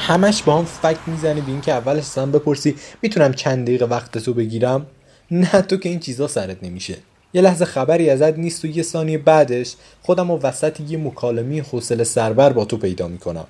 همش 0.06 0.42
با 0.42 0.58
هم 0.58 0.64
فکر 0.64 0.98
می‌زنی 1.06 1.40
به 1.40 1.50
اینکه 1.50 1.72
اولش 1.72 1.98
اصلا 1.98 2.26
بپرسی 2.26 2.76
می‌تونم 3.02 3.32
چند 3.32 3.66
دقیقه 3.66 3.84
وقت 3.84 4.18
تو 4.18 4.34
بگیرم. 4.34 4.86
نه 5.30 5.62
تو 5.62 5.76
که 5.76 5.88
این 5.88 6.00
چیزا 6.00 6.28
سرت 6.28 6.64
نمیشه. 6.64 6.96
یه 7.34 7.42
لحظه 7.42 7.64
خبری 7.64 8.10
ازت 8.10 8.38
نیست 8.38 8.64
و 8.64 8.68
یه 8.68 8.82
ثانیه 8.82 9.18
بعدش 9.18 9.74
خودم 10.02 10.30
و 10.30 10.38
وسط 10.38 10.80
یه 10.80 10.98
مکالمه 10.98 11.62
حوصله 11.62 12.04
سربر 12.04 12.52
با 12.52 12.64
تو 12.64 12.76
پیدا 12.76 13.08
می‌کنم. 13.08 13.46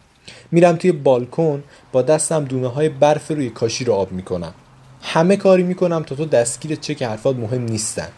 میرم 0.53 0.77
توی 0.77 0.93
بالکن 0.93 1.63
با 1.93 2.03
دستم 2.03 2.45
دونه 2.45 2.69
های 2.69 2.89
برف 2.89 3.31
روی 3.31 3.51
کاشی 3.51 3.85
رو 3.85 3.93
آب 3.93 4.13
می‌کنم. 4.13 4.55
همه 5.03 5.37
کاری 5.37 5.63
می‌کنم 5.63 6.03
تا 6.03 6.15
تو 6.15 6.25
دستگیرت 6.25 6.81
چه 6.81 6.95
که 6.95 7.09
حرفات 7.09 7.37
مهم 7.37 7.65
نیستن. 7.65 8.09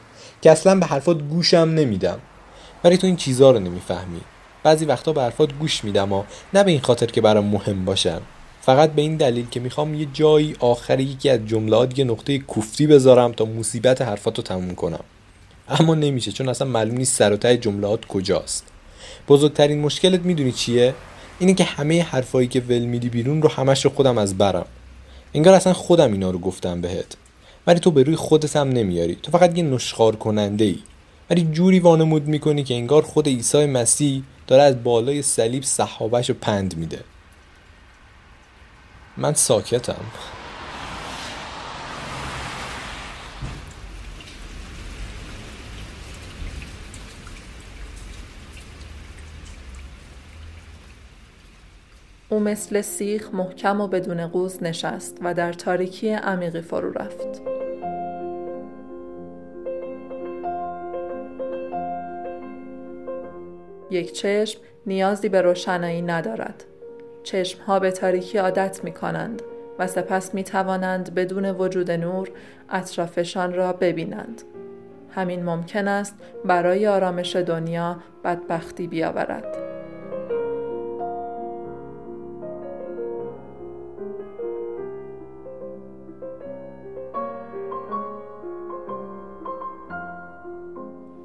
که 0.42 0.51
اصلا 0.51 0.75
به 0.75 0.87
حرفات 0.87 1.18
گوشم 1.18 1.59
نمیدم. 1.59 2.18
ولی 2.85 2.96
تو 2.96 3.07
این 3.07 3.16
چیزا 3.16 3.51
رو 3.51 3.59
نمی‌فهمی. 3.59 4.20
بعضی 4.66 4.85
وقتا 4.85 5.12
به 5.12 5.22
حرفات 5.22 5.52
گوش 5.52 5.85
میدم 5.85 6.12
و 6.12 6.22
نه 6.55 6.64
به 6.64 6.70
این 6.70 6.81
خاطر 6.81 7.07
که 7.07 7.20
برام 7.20 7.44
مهم 7.44 7.85
باشن 7.85 8.20
فقط 8.62 8.92
به 8.92 9.02
این 9.02 9.16
دلیل 9.16 9.46
که 9.50 9.61
می‌خوام 9.61 9.94
یه 9.94 10.07
جایی 10.12 10.57
آخر 10.61 11.00
یکی 11.00 11.31
از 11.31 11.40
جملات 11.46 11.98
یه 11.98 12.05
نقطه 12.05 12.38
کوفتی 12.38 12.87
بذارم 12.87 13.33
تا 13.33 13.44
مصیبت 13.44 14.02
حرفاتو 14.02 14.42
تموم 14.42 14.74
کنم. 14.74 15.05
اما 15.68 15.94
نمیشه 15.94 16.33
چون 16.33 16.48
اصلا 16.48 16.68
معلوم 16.68 16.96
نیست 16.96 17.16
سر 17.16 17.33
و 17.33 17.37
ته 17.37 17.57
جملات 17.57 18.05
کجاست. 18.05 18.66
بزرگترین 19.29 19.81
مشکلت 19.81 20.20
می‌دونی 20.20 20.52
چیه؟ 20.52 20.94
اینه 21.38 21.55
که 21.55 21.64
همه 21.64 22.02
حرفایی 22.02 22.48
که 22.48 22.61
ول 22.61 22.79
میدی 22.79 23.09
بیرون 23.09 23.42
رو 23.42 23.48
همش 23.48 23.85
رو 23.85 23.90
خودم 23.90 24.18
از 24.18 24.38
برم. 24.38 24.66
انگار 25.35 25.55
اصلا 25.55 25.72
خودم 25.72 26.12
اینا 26.12 26.31
رو 26.31 26.38
گفتم 26.38 26.81
بهت. 26.81 27.16
ولی 27.66 27.81
تو 27.81 27.90
به 27.90 28.02
روی 28.02 28.16
خودت 28.16 28.57
هم 28.57 28.68
نمیاری. 28.68 29.14
تو 29.22 29.33
فقط 29.33 29.59
یه 29.59 29.64
نشخار 29.64 30.16
کننده 30.16 30.64
ای 30.64 30.79
ولی 31.31 31.42
جوری 31.52 31.79
وانمود 31.79 32.26
می‌کنی 32.26 32.64
که 32.64 32.74
انگار 32.74 33.02
خود 33.02 33.29
عیسی 33.29 33.66
مسیح 33.66 34.22
داره 34.46 34.62
از 34.62 34.85
بالای 34.85 35.22
صلیب 35.22 35.62
صحابهش 35.62 36.28
رو 36.28 36.37
پند 36.40 36.76
میده 36.76 37.04
من 39.16 39.35
ساکتم 39.35 40.04
او 52.28 52.40
مثل 52.40 52.80
سیخ 52.80 53.28
محکم 53.32 53.80
و 53.80 53.88
بدون 53.88 54.26
قوز 54.26 54.62
نشست 54.62 55.18
و 55.22 55.35
در 55.35 55.52
تاریکی 55.52 56.11
عمیقی 56.11 56.61
فرو 56.61 56.92
رفت. 56.92 57.56
یک 63.90 64.12
چشم 64.12 64.61
نیازی 64.87 65.29
به 65.29 65.42
روشنایی 65.42 66.03
ندارد. 66.03 66.64
چشمها 67.22 67.79
به 67.79 67.90
تاریکی 67.90 68.38
عادت 68.38 68.85
می 68.85 68.92
کنند 68.92 69.42
و 69.79 69.87
سپس 69.87 70.35
می 70.35 70.44
توانند 70.44 71.14
بدون 71.14 71.51
وجود 71.51 71.90
نور 71.90 72.31
اطرافشان 72.70 73.55
را 73.55 73.72
ببینند. 73.72 74.42
همین 75.11 75.44
ممکن 75.44 75.88
است 75.88 76.14
برای 76.44 76.87
آرامش 76.87 77.37
دنیا 77.37 77.96
بدبختی 78.25 78.87
بیاورد. 78.87 79.57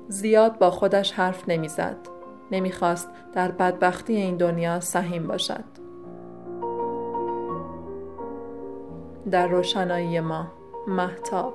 زیاد 0.07 0.57
با 0.57 0.71
خودش 0.71 1.11
حرف 1.11 1.49
نمی‌زد. 1.49 1.97
نمی‌خواست 2.51 3.09
در 3.33 3.51
بدبختی 3.51 4.15
این 4.15 4.37
دنیا 4.37 4.79
سهیم 4.79 5.27
باشد. 5.27 5.63
در 9.31 9.47
روشنایی 9.47 10.19
ما 10.19 10.51
محتاب 10.87 11.53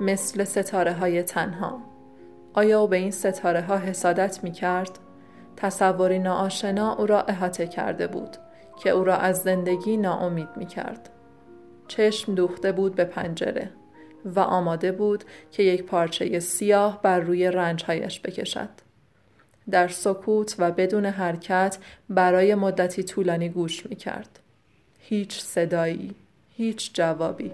مثل 0.00 0.44
ستاره 0.44 0.92
های 0.92 1.22
تنها 1.22 1.78
آیا 2.54 2.80
او 2.80 2.88
به 2.88 2.96
این 2.96 3.10
ستاره 3.10 3.60
ها 3.60 3.76
حسادت 3.76 4.44
می 4.44 4.52
کرد؟ 4.52 4.98
تصوری 5.56 6.18
ناآشنا 6.18 6.94
او 6.94 7.06
را 7.06 7.22
احاطه 7.22 7.66
کرده 7.66 8.06
بود 8.06 8.36
که 8.76 8.90
او 8.90 9.04
را 9.04 9.16
از 9.16 9.42
زندگی 9.42 9.96
ناامید 9.96 10.48
می 10.56 10.66
کرد. 10.66 11.10
چشم 11.88 12.34
دوخته 12.34 12.72
بود 12.72 12.94
به 12.94 13.04
پنجره 13.04 13.70
و 14.24 14.40
آماده 14.40 14.92
بود 14.92 15.24
که 15.50 15.62
یک 15.62 15.84
پارچه 15.84 16.40
سیاه 16.40 17.02
بر 17.02 17.20
روی 17.20 17.50
رنجهایش 17.50 18.20
بکشد. 18.20 18.83
در 19.70 19.88
سکوت 19.88 20.54
و 20.58 20.70
بدون 20.70 21.06
حرکت 21.06 21.78
برای 22.08 22.54
مدتی 22.54 23.02
طولانی 23.02 23.48
گوش 23.48 23.86
می 23.86 23.96
کرد. 23.96 24.38
هیچ 24.98 25.40
صدایی، 25.40 26.14
هیچ 26.56 26.94
جوابی. 26.94 27.50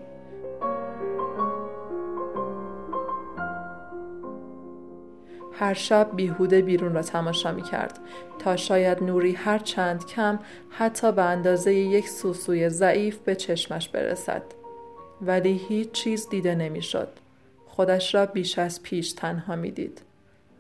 هر 5.53 5.75
شب 5.75 6.11
بیهوده 6.17 6.63
بیرون 6.63 6.95
را 6.95 7.03
تماشا 7.03 7.53
می 7.53 7.63
کرد 7.63 7.99
تا 8.39 8.57
شاید 8.57 9.03
نوری 9.03 9.33
هر 9.33 9.59
چند 9.59 10.07
کم 10.07 10.39
حتی 10.71 11.13
به 11.13 11.23
اندازه 11.23 11.75
یک 11.75 12.09
سوسوی 12.09 12.69
ضعیف 12.69 13.19
به 13.19 13.35
چشمش 13.35 13.89
برسد 13.89 14.43
ولی 15.23 15.61
هیچ 15.69 15.93
چیز 15.93 16.29
دیده 16.29 16.55
نمی‌شد. 16.55 17.09
خودش 17.67 18.15
را 18.15 18.27
بیش 18.27 18.59
از 18.59 18.83
پیش 18.83 19.13
تنها 19.13 19.57
می 19.57 19.71
دید. 19.71 20.01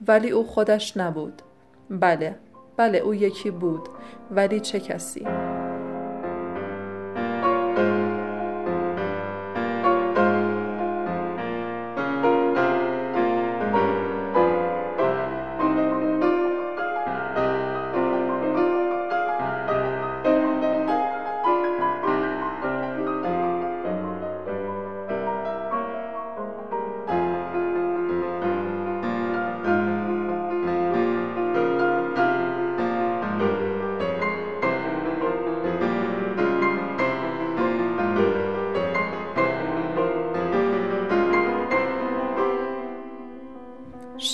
ولی 0.08 0.30
او 0.30 0.46
خودش 0.46 0.96
نبود. 0.96 1.42
بله، 1.90 2.36
بله 2.76 2.98
او 2.98 3.14
یکی 3.14 3.50
بود. 3.50 3.88
ولی 4.30 4.60
چه 4.60 4.80
کسی؟ 4.80 5.26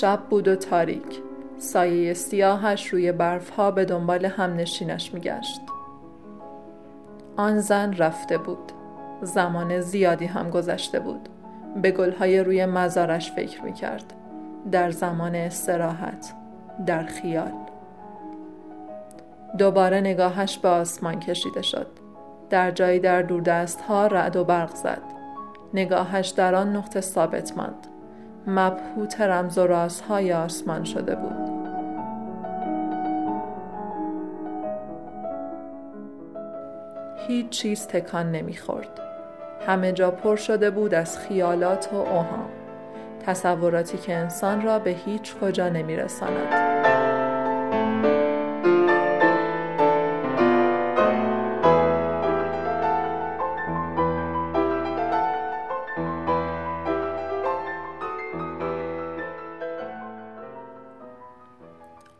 شب 0.07 0.19
بود 0.29 0.47
و 0.47 0.55
تاریک. 0.55 1.21
سایه 1.57 2.13
سیاهش 2.13 2.87
روی 2.87 3.11
برفها 3.11 3.71
به 3.71 3.85
دنبال 3.85 4.25
هم 4.25 4.53
نشینش 4.53 5.13
میگشت. 5.13 5.61
آن 7.37 7.59
زن 7.59 7.93
رفته 7.93 8.37
بود. 8.37 8.71
زمان 9.21 9.79
زیادی 9.81 10.25
هم 10.25 10.49
گذشته 10.49 10.99
بود. 10.99 11.29
به 11.81 11.91
گلهای 11.91 12.43
روی 12.43 12.65
مزارش 12.65 13.31
فکر 13.31 13.63
می‌کرد. 13.63 14.13
در 14.71 14.91
زمان 14.91 15.35
استراحت 15.35 16.33
در 16.85 17.03
خیال. 17.03 17.53
دوباره 19.57 19.99
نگاهش 19.99 20.57
به 20.57 20.69
آسمان 20.69 21.19
کشیده 21.19 21.61
شد. 21.61 21.87
در 22.49 22.71
جایی 22.71 22.99
در 22.99 23.21
دوردست 23.21 23.81
ها 23.81 24.07
رعد 24.07 24.35
و 24.35 24.43
برق 24.43 24.75
زد. 24.75 25.01
نگاهش 25.73 26.27
در 26.27 26.55
آن 26.55 26.75
نقطه 26.75 27.01
ثابت 27.01 27.57
ماند. 27.57 27.87
مبهوت 28.47 29.21
رمز 29.21 29.57
و 29.57 29.67
رازهای 29.67 30.33
آسمان 30.33 30.83
شده 30.83 31.15
بود. 31.15 31.47
هیچ 37.27 37.49
چیز 37.49 37.87
تکان 37.87 38.31
نمی‌خورد. 38.31 38.99
همه 39.67 39.91
جا 39.91 40.11
پر 40.11 40.35
شده 40.35 40.69
بود 40.69 40.93
از 40.93 41.19
خیالات 41.19 41.89
و 41.93 41.95
اوهام. 41.95 42.49
تصوراتی 43.25 43.97
که 43.97 44.15
انسان 44.15 44.61
را 44.61 44.79
به 44.79 44.89
هیچ 44.89 45.35
کجا 45.35 45.69
نمیرساند. 45.69 46.86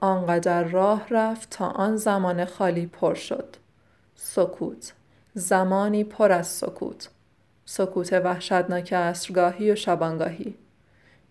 آنقدر 0.08 0.64
راه 0.64 1.08
رفت 1.10 1.50
تا 1.50 1.66
آن 1.66 1.98
زمان 1.98 2.46
خالی 2.46 2.86
پر 2.86 3.14
شد. 3.14 3.56
سکوت. 4.16 4.94
زمانی 5.34 6.04
پر 6.04 6.32
از 6.32 6.48
سکوت. 6.48 7.10
سکوت 7.66 8.14
وحشتناک 8.14 8.94
عصرگاهی 8.94 9.72
و 9.72 9.76
شبانگاهی. 9.76 10.56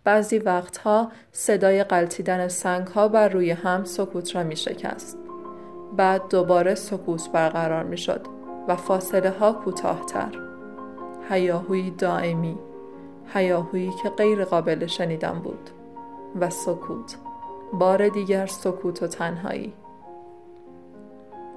بعضی 0.05 0.39
وقتها 0.39 1.13
صدای 1.33 1.85
قلتیدن 1.85 2.49
سنگ 2.49 2.87
ها 2.87 3.09
بر 3.09 3.29
روی 3.29 3.51
هم 3.51 3.85
سکوت 3.85 4.37
را 4.37 4.43
می 4.43 4.57
شکست. 4.57 5.19
بعد 5.97 6.29
دوباره 6.29 6.75
سکوت 6.75 7.31
برقرار 7.33 7.85
می 7.85 7.99
شد 7.99 8.27
و 8.69 8.77
فاصله 8.77 9.31
ها 9.31 9.53
کوتاهتر. 9.53 10.39
هیاهوی 11.31 11.91
دائمی. 11.91 12.59
هیاهویی 13.35 13.93
که 14.03 14.09
غیر 14.09 14.45
قابل 14.45 14.87
شنیدن 14.87 15.41
بود. 15.45 15.71
و 16.41 16.51
سکوت. 16.51 17.17
بار 17.73 18.09
دیگر 18.09 18.47
سکوت 18.47 19.03
و 19.03 19.07
تنهایی. 19.07 19.73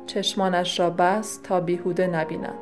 چشمانش 0.06 0.80
را 0.80 0.90
بست 0.90 1.44
تا 1.44 1.60
بیهوده 1.60 2.08
نبیند. 2.08 2.54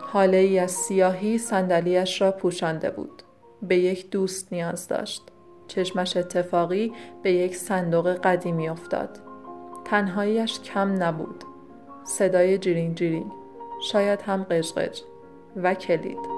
حاله 0.00 0.36
ای 0.36 0.58
از 0.58 0.70
سیاهی 0.70 1.38
صندلیاش 1.38 2.22
را 2.22 2.32
پوشانده 2.32 2.90
بود. 2.90 3.22
به 3.62 3.76
یک 3.76 4.10
دوست 4.10 4.52
نیاز 4.52 4.88
داشت. 4.88 5.22
چشمش 5.68 6.16
اتفاقی 6.16 6.92
به 7.22 7.32
یک 7.32 7.56
صندوق 7.56 8.08
قدیمی 8.08 8.68
افتاد. 8.68 9.18
تنهاییش 9.84 10.60
کم 10.60 11.02
نبود. 11.02 11.44
صدای 12.04 12.58
جیرینگ 12.58 12.96
جیرینگ 12.96 13.32
شاید 13.92 14.22
هم 14.22 14.46
قشقش 14.50 15.02
و 15.56 15.74
کلید. 15.74 16.37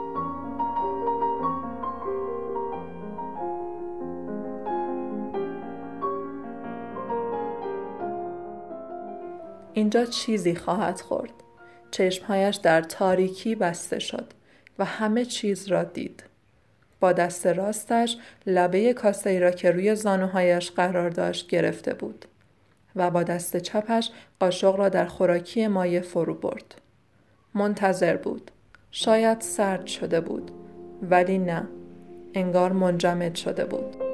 اینجا 9.74 10.04
چیزی 10.04 10.54
خواهد 10.54 11.00
خورد. 11.00 11.32
چشمهایش 11.90 12.56
در 12.56 12.82
تاریکی 12.82 13.54
بسته 13.54 13.98
شد 13.98 14.32
و 14.78 14.84
همه 14.84 15.24
چیز 15.24 15.68
را 15.68 15.84
دید. 15.84 16.22
با 17.00 17.12
دست 17.12 17.46
راستش 17.46 18.16
لبه 18.46 18.92
کاسه 18.92 19.38
را 19.38 19.50
که 19.50 19.70
روی 19.70 19.94
زانوهایش 19.94 20.70
قرار 20.70 21.10
داشت 21.10 21.48
گرفته 21.48 21.94
بود 21.94 22.24
و 22.96 23.10
با 23.10 23.22
دست 23.22 23.56
چپش 23.56 24.10
قاشق 24.40 24.76
را 24.76 24.88
در 24.88 25.06
خوراکی 25.06 25.66
مایه 25.66 26.00
فرو 26.00 26.34
برد. 26.34 26.74
منتظر 27.54 28.16
بود. 28.16 28.50
شاید 28.90 29.40
سرد 29.40 29.86
شده 29.86 30.20
بود 30.20 30.50
ولی 31.02 31.38
نه. 31.38 31.68
انگار 32.34 32.72
منجمد 32.72 33.34
شده 33.34 33.64
بود. 33.64 34.09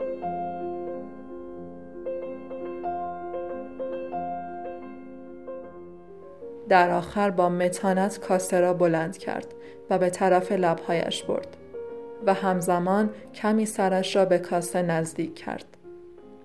در 6.69 6.91
آخر 6.91 7.31
با 7.31 7.49
متانت 7.49 8.21
کاسه 8.21 8.61
را 8.61 8.75
بلند 8.75 9.19
کرد 9.19 9.47
و 9.91 9.99
به 9.99 10.11
طرف 10.11 10.53
لبهایش 10.53 11.23
برد 11.23 11.57
و 12.27 12.35
همزمان 12.35 13.11
کمی 13.35 13.67
سرش 13.67 14.17
را 14.17 14.25
به 14.25 14.39
کاسه 14.39 14.83
نزدیک 14.83 15.35
کرد. 15.35 15.65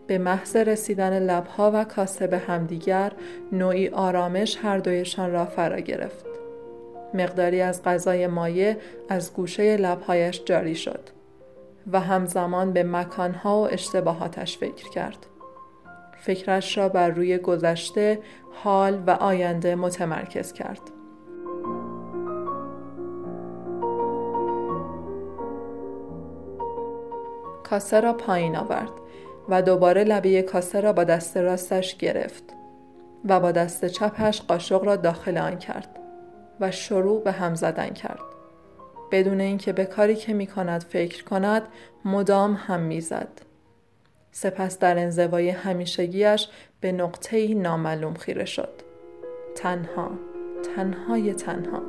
به 0.08 0.18
محض 0.18 0.56
رسیدن 0.56 1.20
لبها 1.20 1.72
و 1.74 1.84
کاسه 1.84 2.28
به 2.28 2.38
همدیگر 2.38 3.12
نوعی 3.52 3.90
آرامش 3.90 4.58
هر 4.62 4.78
دویشان 4.78 5.32
را 5.32 5.46
فرا 5.46 5.80
گرفت. 5.80 6.26
مقداری 7.14 7.62
از 7.62 7.84
غذای 7.84 8.28
مایه 8.28 8.78
از 9.10 9.34
گوشه 9.34 9.78
لبهایش 9.78 10.42
جاری 10.46 10.76
شد 10.76 11.10
و 11.92 12.00
همزمان 12.00 12.74
به 12.74 12.84
مکانها 12.84 13.62
و 13.62 13.68
اشتباهاتش 13.74 14.58
فکر 14.58 14.90
کرد. 14.90 15.26
فکرش 16.22 16.78
را 16.78 16.90
بر 16.90 17.10
روی 17.10 17.38
گذشته، 17.38 18.20
حال 18.52 19.04
و 19.08 19.12
آینده 19.12 19.76
متمرکز 19.76 20.54
کرد. 20.54 20.82
کاسه 27.64 28.00
را 28.00 28.14
پایین 28.14 28.56
آورد 28.56 28.92
و 29.50 29.62
دوباره 29.62 30.04
لبه 30.04 30.42
کاسه 30.42 30.80
را 30.82 30.94
با 30.94 31.04
دست 31.04 31.38
راستش 31.38 31.98
گرفت 31.98 32.44
و 33.26 33.40
با 33.40 33.52
دست 33.52 33.86
چپش 33.86 34.42
قاشق 34.42 34.84
را 34.84 34.96
داخل 34.96 35.38
آن 35.38 35.58
کرد 35.58 36.00
و 36.60 36.72
شروع 36.72 37.24
به 37.24 37.32
هم 37.32 37.56
زدن 37.56 37.90
کرد. 37.90 38.20
بدون 39.12 39.42
اینکه 39.42 39.74
به 39.74 39.86
کاری 39.86 40.16
که 40.16 40.34
می 40.34 40.48
کند 40.48 40.84
فکر 40.84 41.24
کند 41.24 41.64
مدام 42.06 42.54
هم 42.54 42.80
می‌زد. 42.80 43.51
سپس 44.32 44.80
در 44.80 45.00
انزوای 45.00 45.50
همیشگیش 45.50 46.48
به 46.82 46.92
نقطه 46.92 47.54
نامعلوم 47.54 48.14
خیره 48.14 48.46
شد. 48.46 48.74
تنها، 49.56 50.12
تنهای 50.76 51.34
تنها. 51.34 51.82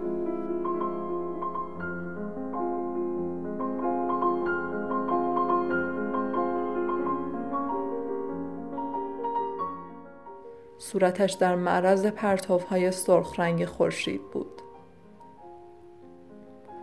صورتش 10.78 11.32
در 11.32 11.54
معرض 11.54 12.06
پرتوهای 12.06 12.92
سرخ 12.92 13.40
رنگ 13.40 13.64
خورشید 13.64 14.20
بود. 14.32 14.62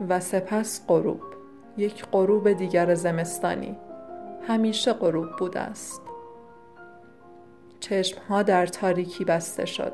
و 0.10 0.20
سپس 0.20 0.88
غروب، 0.88 1.22
یک 1.78 2.06
غروب 2.12 2.52
دیگر 2.52 2.96
زمستانی. 2.96 3.78
همیشه 4.50 4.94
غروب 4.94 5.38
بوده 5.38 5.60
است. 5.60 6.02
چشمها 7.80 8.44
در 8.44 8.66
تاریکی 8.66 9.26
بسته 9.26 9.66
شد. 9.66 9.94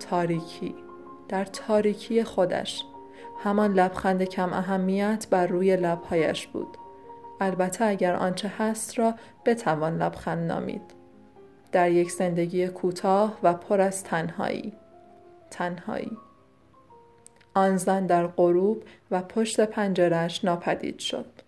تاریکی. 0.00 0.74
در 1.28 1.44
تاریکی 1.44 2.24
خودش. 2.24 2.84
همان 3.44 3.72
لبخند 3.72 4.22
کم 4.24 4.52
اهمیت 4.52 5.26
بر 5.30 5.46
روی 5.46 5.76
لبهایش 5.76 6.46
بود. 6.46 6.76
البته 7.40 7.84
اگر 7.84 8.14
آنچه 8.14 8.52
هست 8.58 8.98
را 8.98 9.14
بتوان 9.46 10.02
لبخند 10.02 10.52
نامید. 10.52 10.94
در 11.72 11.90
یک 11.90 12.10
زندگی 12.10 12.68
کوتاه 12.68 13.38
و 13.42 13.54
پر 13.54 13.80
از 13.80 14.04
تنهایی. 14.04 14.72
تنهایی. 15.50 16.16
آن 17.54 17.76
زن 17.76 18.06
در 18.06 18.26
غروب 18.26 18.84
و 19.10 19.22
پشت 19.22 19.60
پنجرش 19.60 20.44
ناپدید 20.44 20.98
شد. 20.98 21.41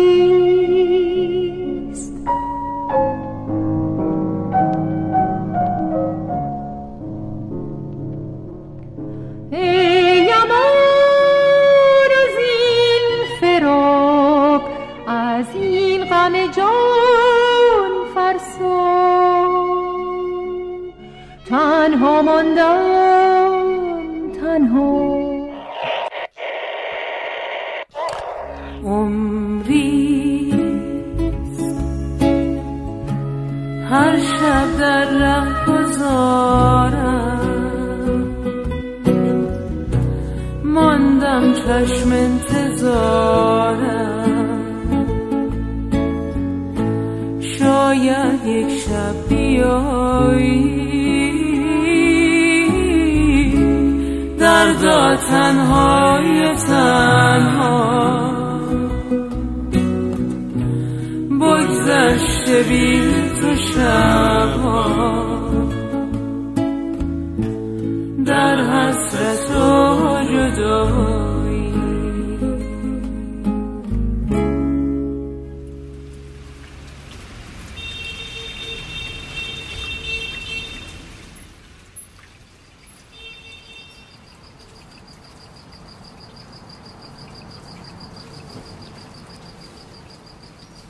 تنهای 55.29 56.55
تنها. 56.67 57.62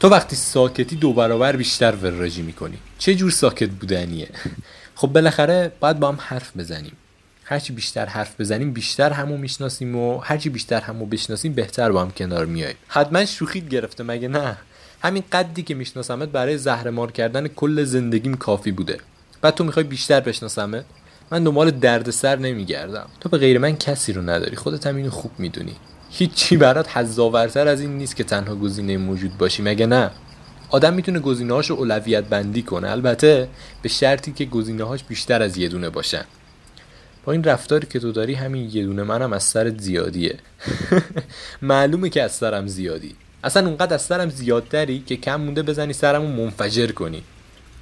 تو 0.04 0.10
وقتی 0.10 0.36
ساکتی 0.36 0.95
دو 0.95 1.14
برابر 1.14 1.56
بیشتر 1.56 1.95
وراجی 1.95 2.41
می‌کنی. 2.41 2.78
چه 2.97 3.16
جور 3.16 3.32
ساکت 3.32 3.70
بودنیه؟ 3.70 4.30
خب 4.99 5.08
بالاخره 5.08 5.72
باید 5.80 5.99
با 5.99 6.08
هم 6.08 6.18
حرف 6.22 6.58
بزنیم. 6.58 6.91
هرچی 7.43 7.74
بیشتر 7.74 8.06
حرف 8.06 8.41
بزنیم 8.41 8.74
بیشتر 8.74 9.12
همو 9.12 9.38
می‌شناسیم 9.38 9.95
و 9.95 10.20
هرچی 10.20 10.49
بیشتر 10.49 10.82
همو 10.82 11.06
بشناسیم 11.06 11.54
بهتر 11.54 11.91
با 11.91 12.01
هم 12.01 12.12
کنار 12.12 12.45
میاییم 12.45 12.78
حتما 12.88 13.26
شوخیت 13.26 13.70
گرفته 13.70 14.04
مگه 14.04 14.28
نه؟ 14.28 14.58
همین 15.01 15.24
قدی 15.32 15.64
که 15.64 15.76
میشناسمت 15.76 16.30
برای 16.30 16.58
زهرمار 16.58 17.12
کردن 17.12 17.47
کل 17.47 17.84
زندگیم 17.84 18.36
کافی 18.36 18.72
بوده. 18.72 18.97
بعد 19.41 19.56
تو 19.56 19.64
می‌خوای 19.64 19.86
بیشتر 19.86 20.20
بشناسمت؟ 20.20 20.86
من 21.32 21.43
دنبال 21.43 21.72
دردسر 21.72 22.36
نمیگردم. 22.36 23.10
تو 23.20 23.30
به 23.30 23.38
غیر 23.38 23.58
من 23.58 23.76
کسی 23.76 24.14
رو 24.14 24.22
نداری. 24.22 24.56
خودت 24.56 24.88
هم 24.88 24.95
اینو 24.95 25.10
خوب 25.10 25.32
می‌دونی. 25.38 25.76
هیچی 26.16 26.57
برات 26.57 26.97
حزاورتر 26.97 27.68
از 27.68 27.82
این 27.82 27.97
نیست 27.97 28.16
که 28.16 28.24
تنها 28.24 28.55
گزینه 28.55 28.97
موجود 28.97 29.38
باشی. 29.38 29.64
مگه 29.64 29.86
نه؟ 29.86 30.11
آدم 30.70 30.93
می‌تونه 30.93 31.20
گزینه‌هاش 31.20 31.70
رو 31.70 31.76
اولویت 31.76 32.24
بندی 32.24 32.61
کنه. 32.61 32.91
البته 32.91 33.47
به 33.82 33.89
شرطی 33.89 34.32
که 34.32 34.45
گزینه‌هاش 34.45 35.03
بیشتر 35.03 35.41
از 35.41 35.57
یه 35.57 35.68
دونه 35.68 35.89
باشن. 35.89 36.26
با 37.26 37.32
این 37.32 37.43
رفتاری 37.43 37.88
که 37.88 37.99
تو 37.99 38.11
داری 38.11 38.34
همین 38.34 38.70
یه 38.74 38.84
دونه 38.84 39.03
منم 39.03 39.34
از 39.34 39.43
سرت 39.43 39.82
زیادیه. 39.82 40.39
معلومه 41.61 42.09
که 42.09 42.24
از 42.24 42.32
سرم 42.32 42.68
زیادی. 42.68 43.16
اصلا 43.43 43.68
اونقدر 43.68 43.93
از 43.93 44.01
سرم 44.01 44.30
زیادتری 44.30 45.03
که 45.07 45.18
کم 45.18 45.41
مونده 45.41 45.64
بزنی 45.64 45.93
سرمو 45.93 46.43
منفجر 46.43 46.91
کنی. 46.91 47.24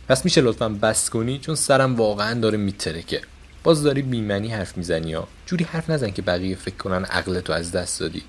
پس 0.09 0.25
میشه 0.25 0.41
لطفا 0.41 0.69
بس 0.69 1.09
کنی 1.09 1.39
چون 1.39 1.55
سرم 1.55 1.95
واقعا 1.95 2.39
داره 2.39 2.57
میترکه. 2.57 3.21
باز 3.63 3.83
داری 3.83 4.01
بیمنی 4.01 4.47
حرف 4.47 4.77
می‌زنی 4.77 5.13
ها 5.13 5.27
جوری 5.45 5.63
حرف 5.65 5.89
نزن 5.89 6.09
که 6.09 6.21
بقیه 6.21 6.55
فکر 6.55 6.75
کنن 6.75 7.05
عقلتو 7.05 7.53
از 7.53 7.71
دست 7.71 7.99
دادی. 7.99 8.23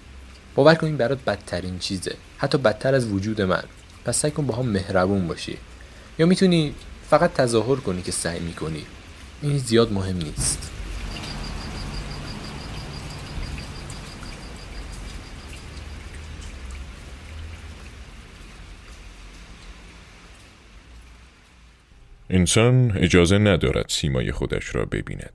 باور 0.54 0.74
کن 0.74 0.86
این 0.86 0.96
برات 0.96 1.18
بدترین 1.24 1.78
چیزه. 1.78 2.14
حتی 2.38 2.58
بدتر 2.58 2.94
از 2.94 3.06
وجود 3.06 3.42
من. 3.42 3.62
پس 4.04 4.18
سعی 4.18 4.30
کن 4.30 4.46
با 4.46 4.56
هم 4.56 4.66
مهربون 4.66 5.28
باشی. 5.28 5.58
یا 6.18 6.26
می‌تونی 6.26 6.74
فقط 7.10 7.32
تظاهر 7.32 7.76
کنی 7.76 8.02
که 8.02 8.12
سعی 8.12 8.40
می‌کنی. 8.40 8.86
این 9.42 9.58
زیاد 9.58 9.92
مهم 9.92 10.16
نیست. 10.16 10.70
انسان 22.34 22.92
اجازه 22.96 23.38
ندارد 23.38 23.86
سیمای 23.88 24.32
خودش 24.32 24.74
را 24.74 24.84
ببیند 24.84 25.32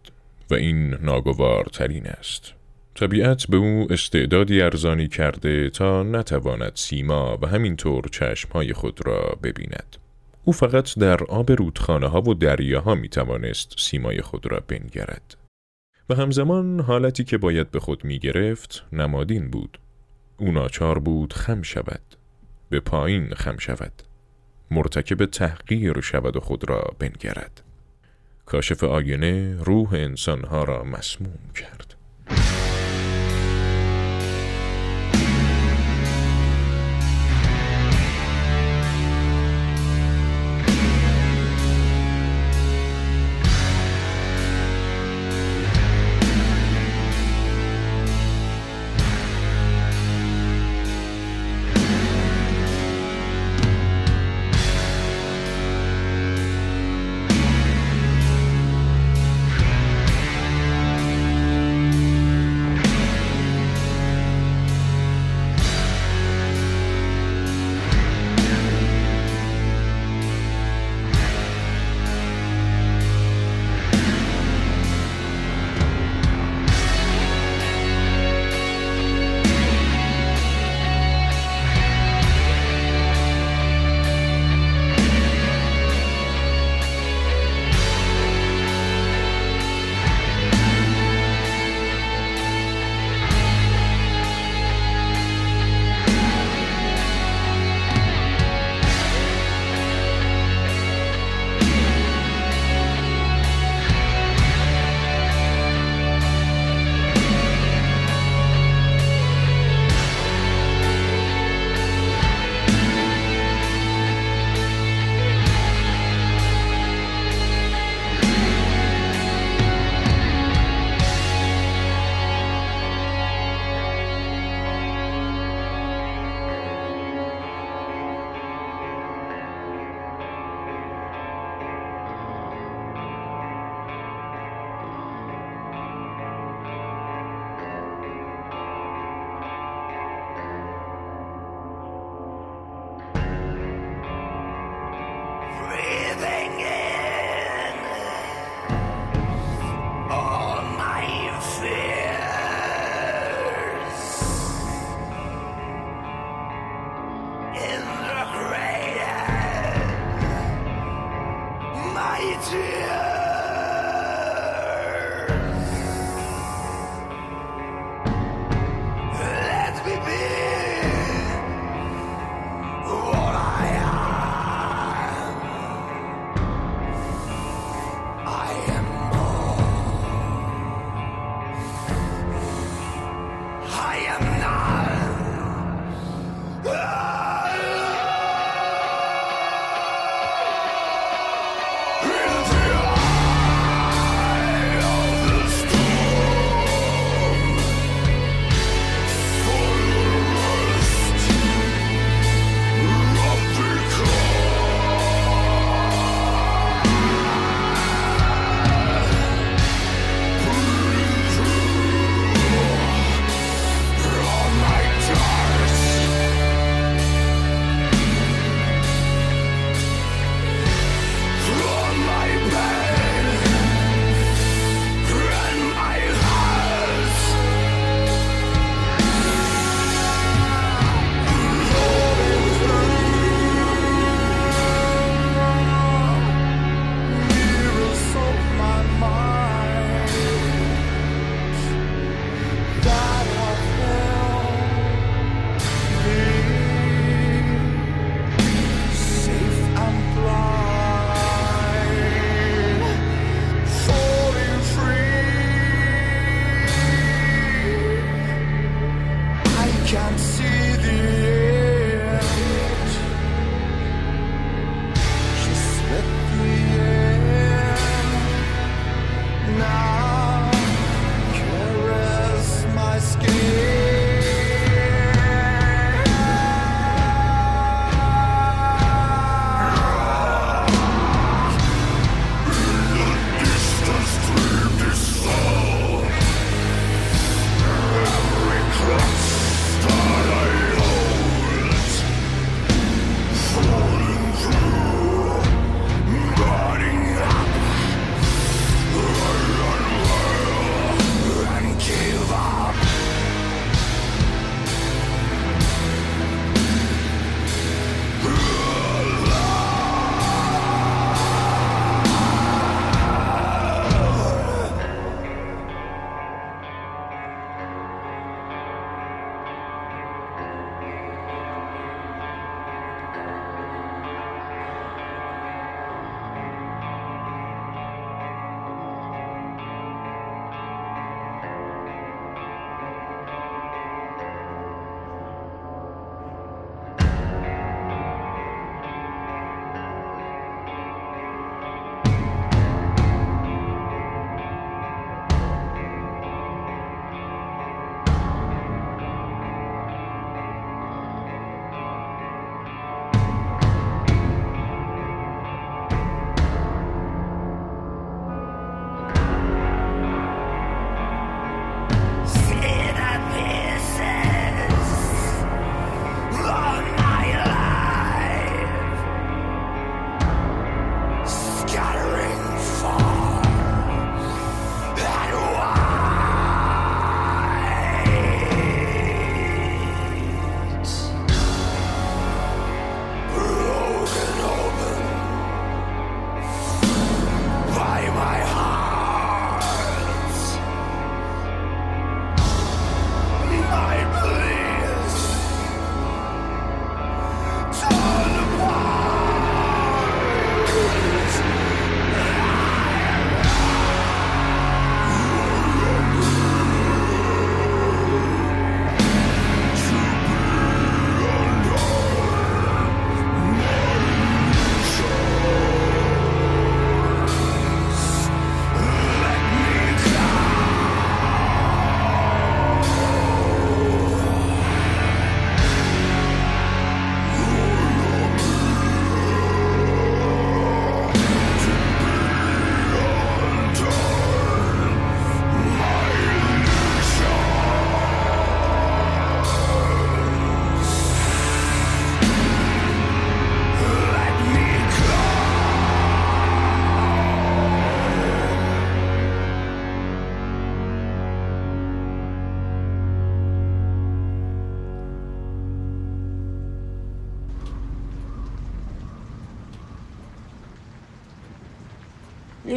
و 0.50 0.56
این 0.56 0.94
ناگوارترین 0.94 2.08
است. 2.08 2.54
طبیعت 2.96 3.46
به 3.48 3.58
او 3.58 3.88
استعدادی 3.90 4.62
ارزانی 4.62 5.08
کرده 5.08 5.70
تا 5.70 6.04
نتواند 6.04 6.72
سیما 6.76 7.38
و 7.42 7.48
همینطور 7.48 8.04
چشمهای 8.12 8.74
خود 8.74 9.08
را 9.08 9.38
ببیند. 9.44 9.98
او 10.44 10.54
فقط 10.54 11.00
در 11.00 11.24
آب 11.24 11.52
رودخانه 11.52 12.08
ها 12.08 12.22
و 12.22 12.34
دریاها 12.34 12.96
می 12.96 13.10
توانست 13.10 13.74
سیمای 13.78 14.22
خود 14.22 14.52
را 14.52 14.64
بنگرد. 14.68 15.38
و 16.10 16.16
همزمان 16.16 16.80
حالتی 16.80 17.24
که 17.24 17.38
باید 17.38 17.72
به 17.72 17.80
خود 17.80 18.06
می 18.06 18.20
گرفت 18.20 18.84
نمادین 18.94 19.50
بود. 19.50 19.80
او 20.38 20.52
ناچار 20.52 21.00
بود 21.00 21.34
خم 21.34 21.62
شود. 21.62 22.02
به 22.70 22.80
پایین 22.80 23.34
خم 23.34 23.58
شود. 23.58 23.94
مرتکب 24.72 25.26
تحقیر 25.26 26.02
شود 26.02 26.36
و 26.36 26.40
خود 26.40 26.70
را 26.70 26.94
بنگرد. 27.00 27.64
کاشف 28.46 28.84
آینه 28.84 29.64
روح 29.64 29.94
انسانها 29.94 30.64
را 30.64 30.84
مسموم 30.84 31.52
کرد. 31.56 31.87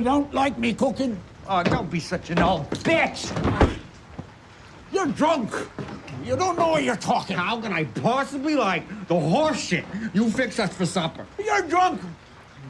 You 0.00 0.04
don't 0.04 0.32
like 0.32 0.56
me 0.56 0.72
cooking? 0.72 1.20
Oh, 1.46 1.62
don't 1.62 1.90
be 1.90 2.00
such 2.00 2.30
an 2.30 2.38
old 2.38 2.70
bitch! 2.70 3.28
You're 4.94 5.08
drunk! 5.08 5.52
You 6.24 6.36
don't 6.36 6.56
know 6.56 6.68
what 6.68 6.84
you're 6.84 6.96
talking. 6.96 7.36
How 7.36 7.60
can 7.60 7.70
I 7.74 7.84
possibly 7.84 8.54
like 8.54 8.82
the 9.08 9.20
horse 9.20 9.60
shit 9.60 9.84
you 10.14 10.30
fix 10.30 10.58
us 10.58 10.72
for 10.72 10.86
supper? 10.86 11.26
You're 11.38 11.68
drunk! 11.68 12.00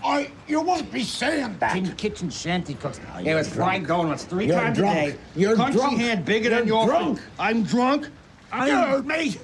I, 0.04 0.32
you 0.48 0.60
won't 0.60 0.90
be 0.90 1.04
saying 1.04 1.56
that. 1.60 1.76
In 1.76 1.92
kitchen 1.92 2.30
shanty 2.30 2.74
cooks. 2.74 2.98
It 3.20 3.26
you're 3.26 3.36
was 3.36 3.48
fried 3.48 3.86
donuts 3.86 4.24
3 4.24 4.48
You're 4.48 4.56
times 4.56 4.78
drunk. 4.78 4.98
a 4.98 5.12
day. 5.12 5.18
You're 5.36 5.54
Country 5.54 5.80
drunk. 5.80 5.98
hand 6.00 6.24
bigger 6.24 6.50
than 6.50 6.66
You're 6.66 6.78
your 6.78 6.86
drunk. 6.88 7.20
I'm 7.38 7.62
drunk. 7.62 8.08
I'm 8.50 9.06
me. 9.06 9.36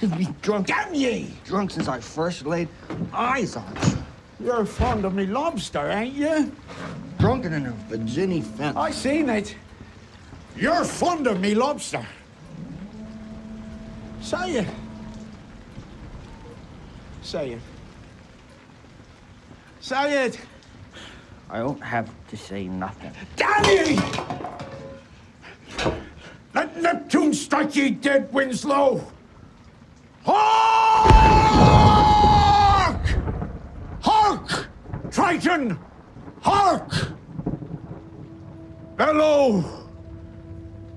be 0.18 0.28
drunk. 0.42 0.66
Damn 0.66 0.92
ye! 0.92 1.32
Drunk 1.46 1.70
since 1.70 1.88
I 1.88 1.98
first 1.98 2.44
laid 2.44 2.68
eyes 3.14 3.56
on 3.56 3.64
you. 3.88 3.99
You're 4.42 4.64
fond 4.64 5.04
of 5.04 5.14
me 5.14 5.26
lobster, 5.26 5.90
ain't 5.90 6.14
you? 6.14 6.50
Drunken 7.18 7.52
in 7.52 7.66
a 7.66 7.72
Virginia 7.88 8.42
fence. 8.42 8.76
I 8.76 8.90
seen 8.90 9.28
it. 9.28 9.54
You're 10.56 10.84
fond 10.84 11.26
of 11.26 11.40
me 11.40 11.54
lobster. 11.54 12.06
Say 14.20 14.52
it. 14.52 14.68
Say 17.22 17.52
it. 17.52 17.60
Say 19.80 20.26
it. 20.26 20.40
I 21.50 21.58
don't 21.58 21.82
have 21.82 22.08
to 22.28 22.36
say 22.36 22.68
nothing. 22.68 23.12
Damn 23.36 23.64
ye! 23.64 23.98
Let 26.54 26.76
Neptune 26.80 27.34
strike 27.34 27.74
ye 27.76 27.90
dead, 27.90 28.32
Winslow! 28.32 29.04
Hark! 30.24 31.10
Hark! 34.00 34.68
Triton! 35.10 35.78
Hark! 36.40 36.92
Bellow! 38.96 39.64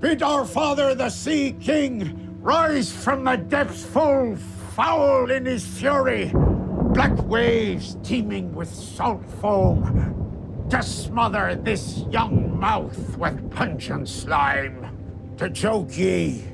Bid 0.00 0.22
our 0.22 0.44
father, 0.44 0.94
the 0.94 1.10
Sea 1.10 1.52
King, 1.60 2.38
rise 2.40 2.92
from 2.92 3.24
the 3.24 3.36
depths 3.36 3.84
full 3.84 4.36
foul 4.74 5.30
in 5.30 5.46
his 5.46 5.66
fury. 5.66 6.30
Black 6.34 7.16
waves 7.24 7.96
teeming 8.02 8.54
with 8.54 8.72
salt 8.72 9.24
foam 9.40 10.66
to 10.70 10.82
smother 10.82 11.54
this 11.56 12.04
young 12.10 12.58
mouth 12.58 13.16
with 13.18 13.50
pungent 13.50 14.08
slime. 14.08 15.34
To 15.38 15.50
choke 15.50 15.96
ye, 15.96 16.44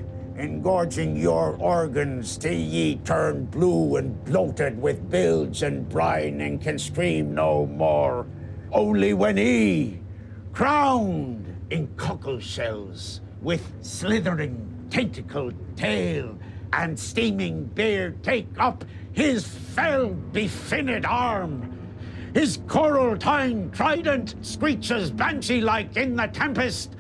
engorging 0.41 1.17
your 1.17 1.57
organs 1.57 2.39
till 2.39 2.53
ye 2.53 2.97
turn 3.05 3.45
blue 3.45 3.97
and 3.97 4.25
bloated 4.25 4.81
with 4.81 5.11
bilge 5.11 5.63
and 5.63 5.89
brine 5.89 6.41
and 6.41 6.61
can 6.63 6.79
scream 6.79 7.35
no 7.35 7.67
more. 7.67 8.27
Only 8.73 9.13
when 9.13 9.37
he, 9.37 10.01
crowned 10.53 11.47
in 11.71 11.89
cockle 11.97 12.41
shells, 12.41 13.21
with 13.43 13.63
slithering 13.83 14.87
tentacled 14.91 15.55
tail 15.77 16.39
and 16.73 16.99
steaming 16.99 17.65
beard, 17.65 18.23
take 18.23 18.49
up 18.59 18.85
his 19.13 19.47
fell 19.47 20.09
befinned 20.09 21.05
arm. 21.05 21.77
His 22.33 22.61
coral 22.67 23.17
tine 23.17 23.71
trident 23.73 24.37
screeches 24.41 25.11
banshee 25.11 25.61
like 25.61 25.97
in 25.97 26.17
the 26.17 26.29
tempest 26.29 26.95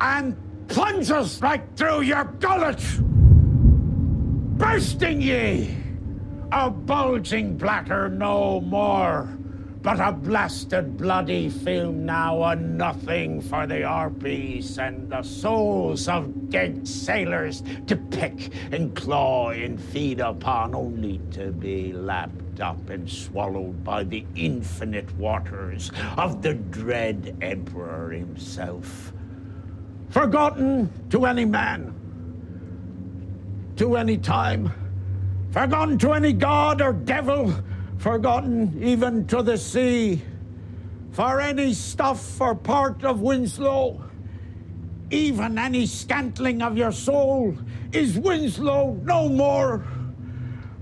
and 0.00 0.36
plunges 0.68 1.40
right 1.40 1.64
through 1.76 2.02
your 2.02 2.24
gullet, 2.40 2.82
bursting 4.58 5.20
ye, 5.20 5.74
a 6.52 6.70
bulging 6.70 7.56
bladder 7.56 8.08
no 8.08 8.60
more, 8.60 9.28
but 9.80 9.98
a 10.00 10.12
blasted 10.12 10.96
bloody 10.96 11.48
film 11.48 12.04
now, 12.04 12.42
a 12.42 12.54
nothing 12.56 13.40
for 13.40 13.66
the 13.66 13.86
harpies 13.86 14.78
and 14.78 15.10
the 15.10 15.22
souls 15.22 16.08
of 16.08 16.50
dead 16.50 16.86
sailors 16.86 17.62
to 17.86 17.96
pick 17.96 18.52
and 18.72 18.94
claw 18.94 19.50
and 19.50 19.80
feed 19.80 20.20
upon, 20.20 20.74
only 20.74 21.18
to 21.30 21.50
be 21.52 21.92
lapped 21.92 22.60
up 22.60 22.90
and 22.90 23.08
swallowed 23.08 23.82
by 23.84 24.02
the 24.04 24.26
infinite 24.34 25.16
waters 25.16 25.90
of 26.16 26.42
the 26.42 26.54
dread 26.54 27.36
emperor 27.40 28.10
himself 28.10 29.12
forgotten 30.10 30.90
to 31.10 31.26
any 31.26 31.44
man, 31.44 31.94
to 33.76 33.96
any 33.96 34.18
time, 34.18 34.72
forgotten 35.50 35.98
to 35.98 36.12
any 36.12 36.32
god 36.32 36.80
or 36.80 36.92
devil, 36.92 37.54
forgotten 37.98 38.78
even 38.82 39.26
to 39.26 39.42
the 39.42 39.56
sea, 39.56 40.22
for 41.12 41.40
any 41.40 41.74
stuff 41.74 42.40
or 42.40 42.54
part 42.54 43.04
of 43.04 43.20
Winslow, 43.20 44.02
even 45.10 45.58
any 45.58 45.86
scantling 45.86 46.62
of 46.62 46.76
your 46.76 46.92
soul, 46.92 47.56
is 47.92 48.18
Winslow 48.18 48.94
no 49.04 49.28
more, 49.28 49.84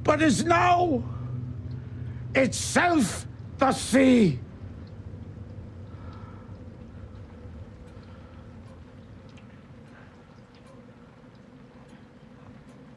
but 0.02 0.20
is 0.20 0.44
now 0.44 1.02
itself 2.34 3.26
the 3.58 3.72
sea. 3.72 4.38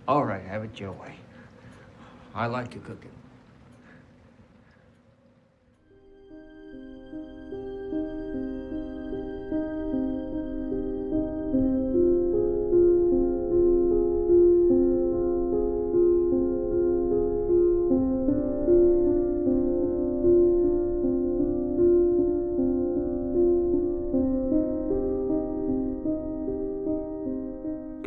All 0.10 0.26
right, 0.26 0.41
have 0.41 0.64
it 0.64 0.80
your 0.80 0.91
way. 0.91 1.14
I 2.34 2.47
like 2.47 2.72
to 2.72 2.80
cook 2.80 3.05
it. 3.05 3.18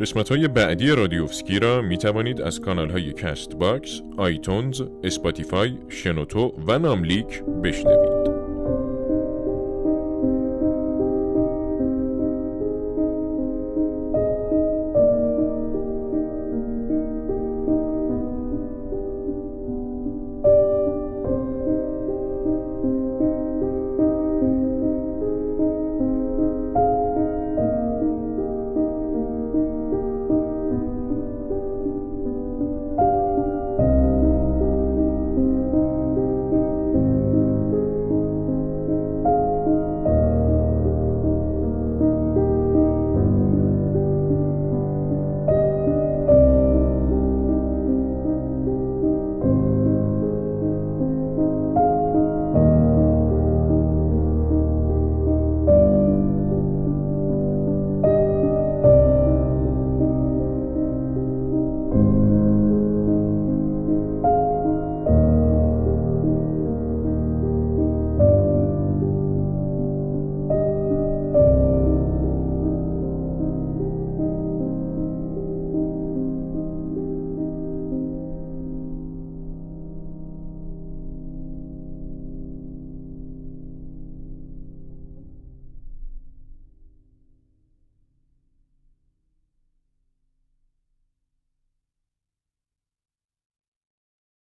قسمت 0.03 0.29
های 0.29 0.47
بعدی 0.47 0.91
رادیوفسکی 0.91 1.59
را 1.59 1.81
می 1.81 1.97
توانید 1.97 2.41
از 2.41 2.59
کانال 2.59 2.89
های 2.89 3.13
Castbox، 3.13 4.01
iTunes، 4.17 4.81
Spotify، 5.03 5.77
شنوتو 5.89 6.53
و 6.67 6.79
ناملیک 6.79 7.43
بشنوید. 7.63 8.32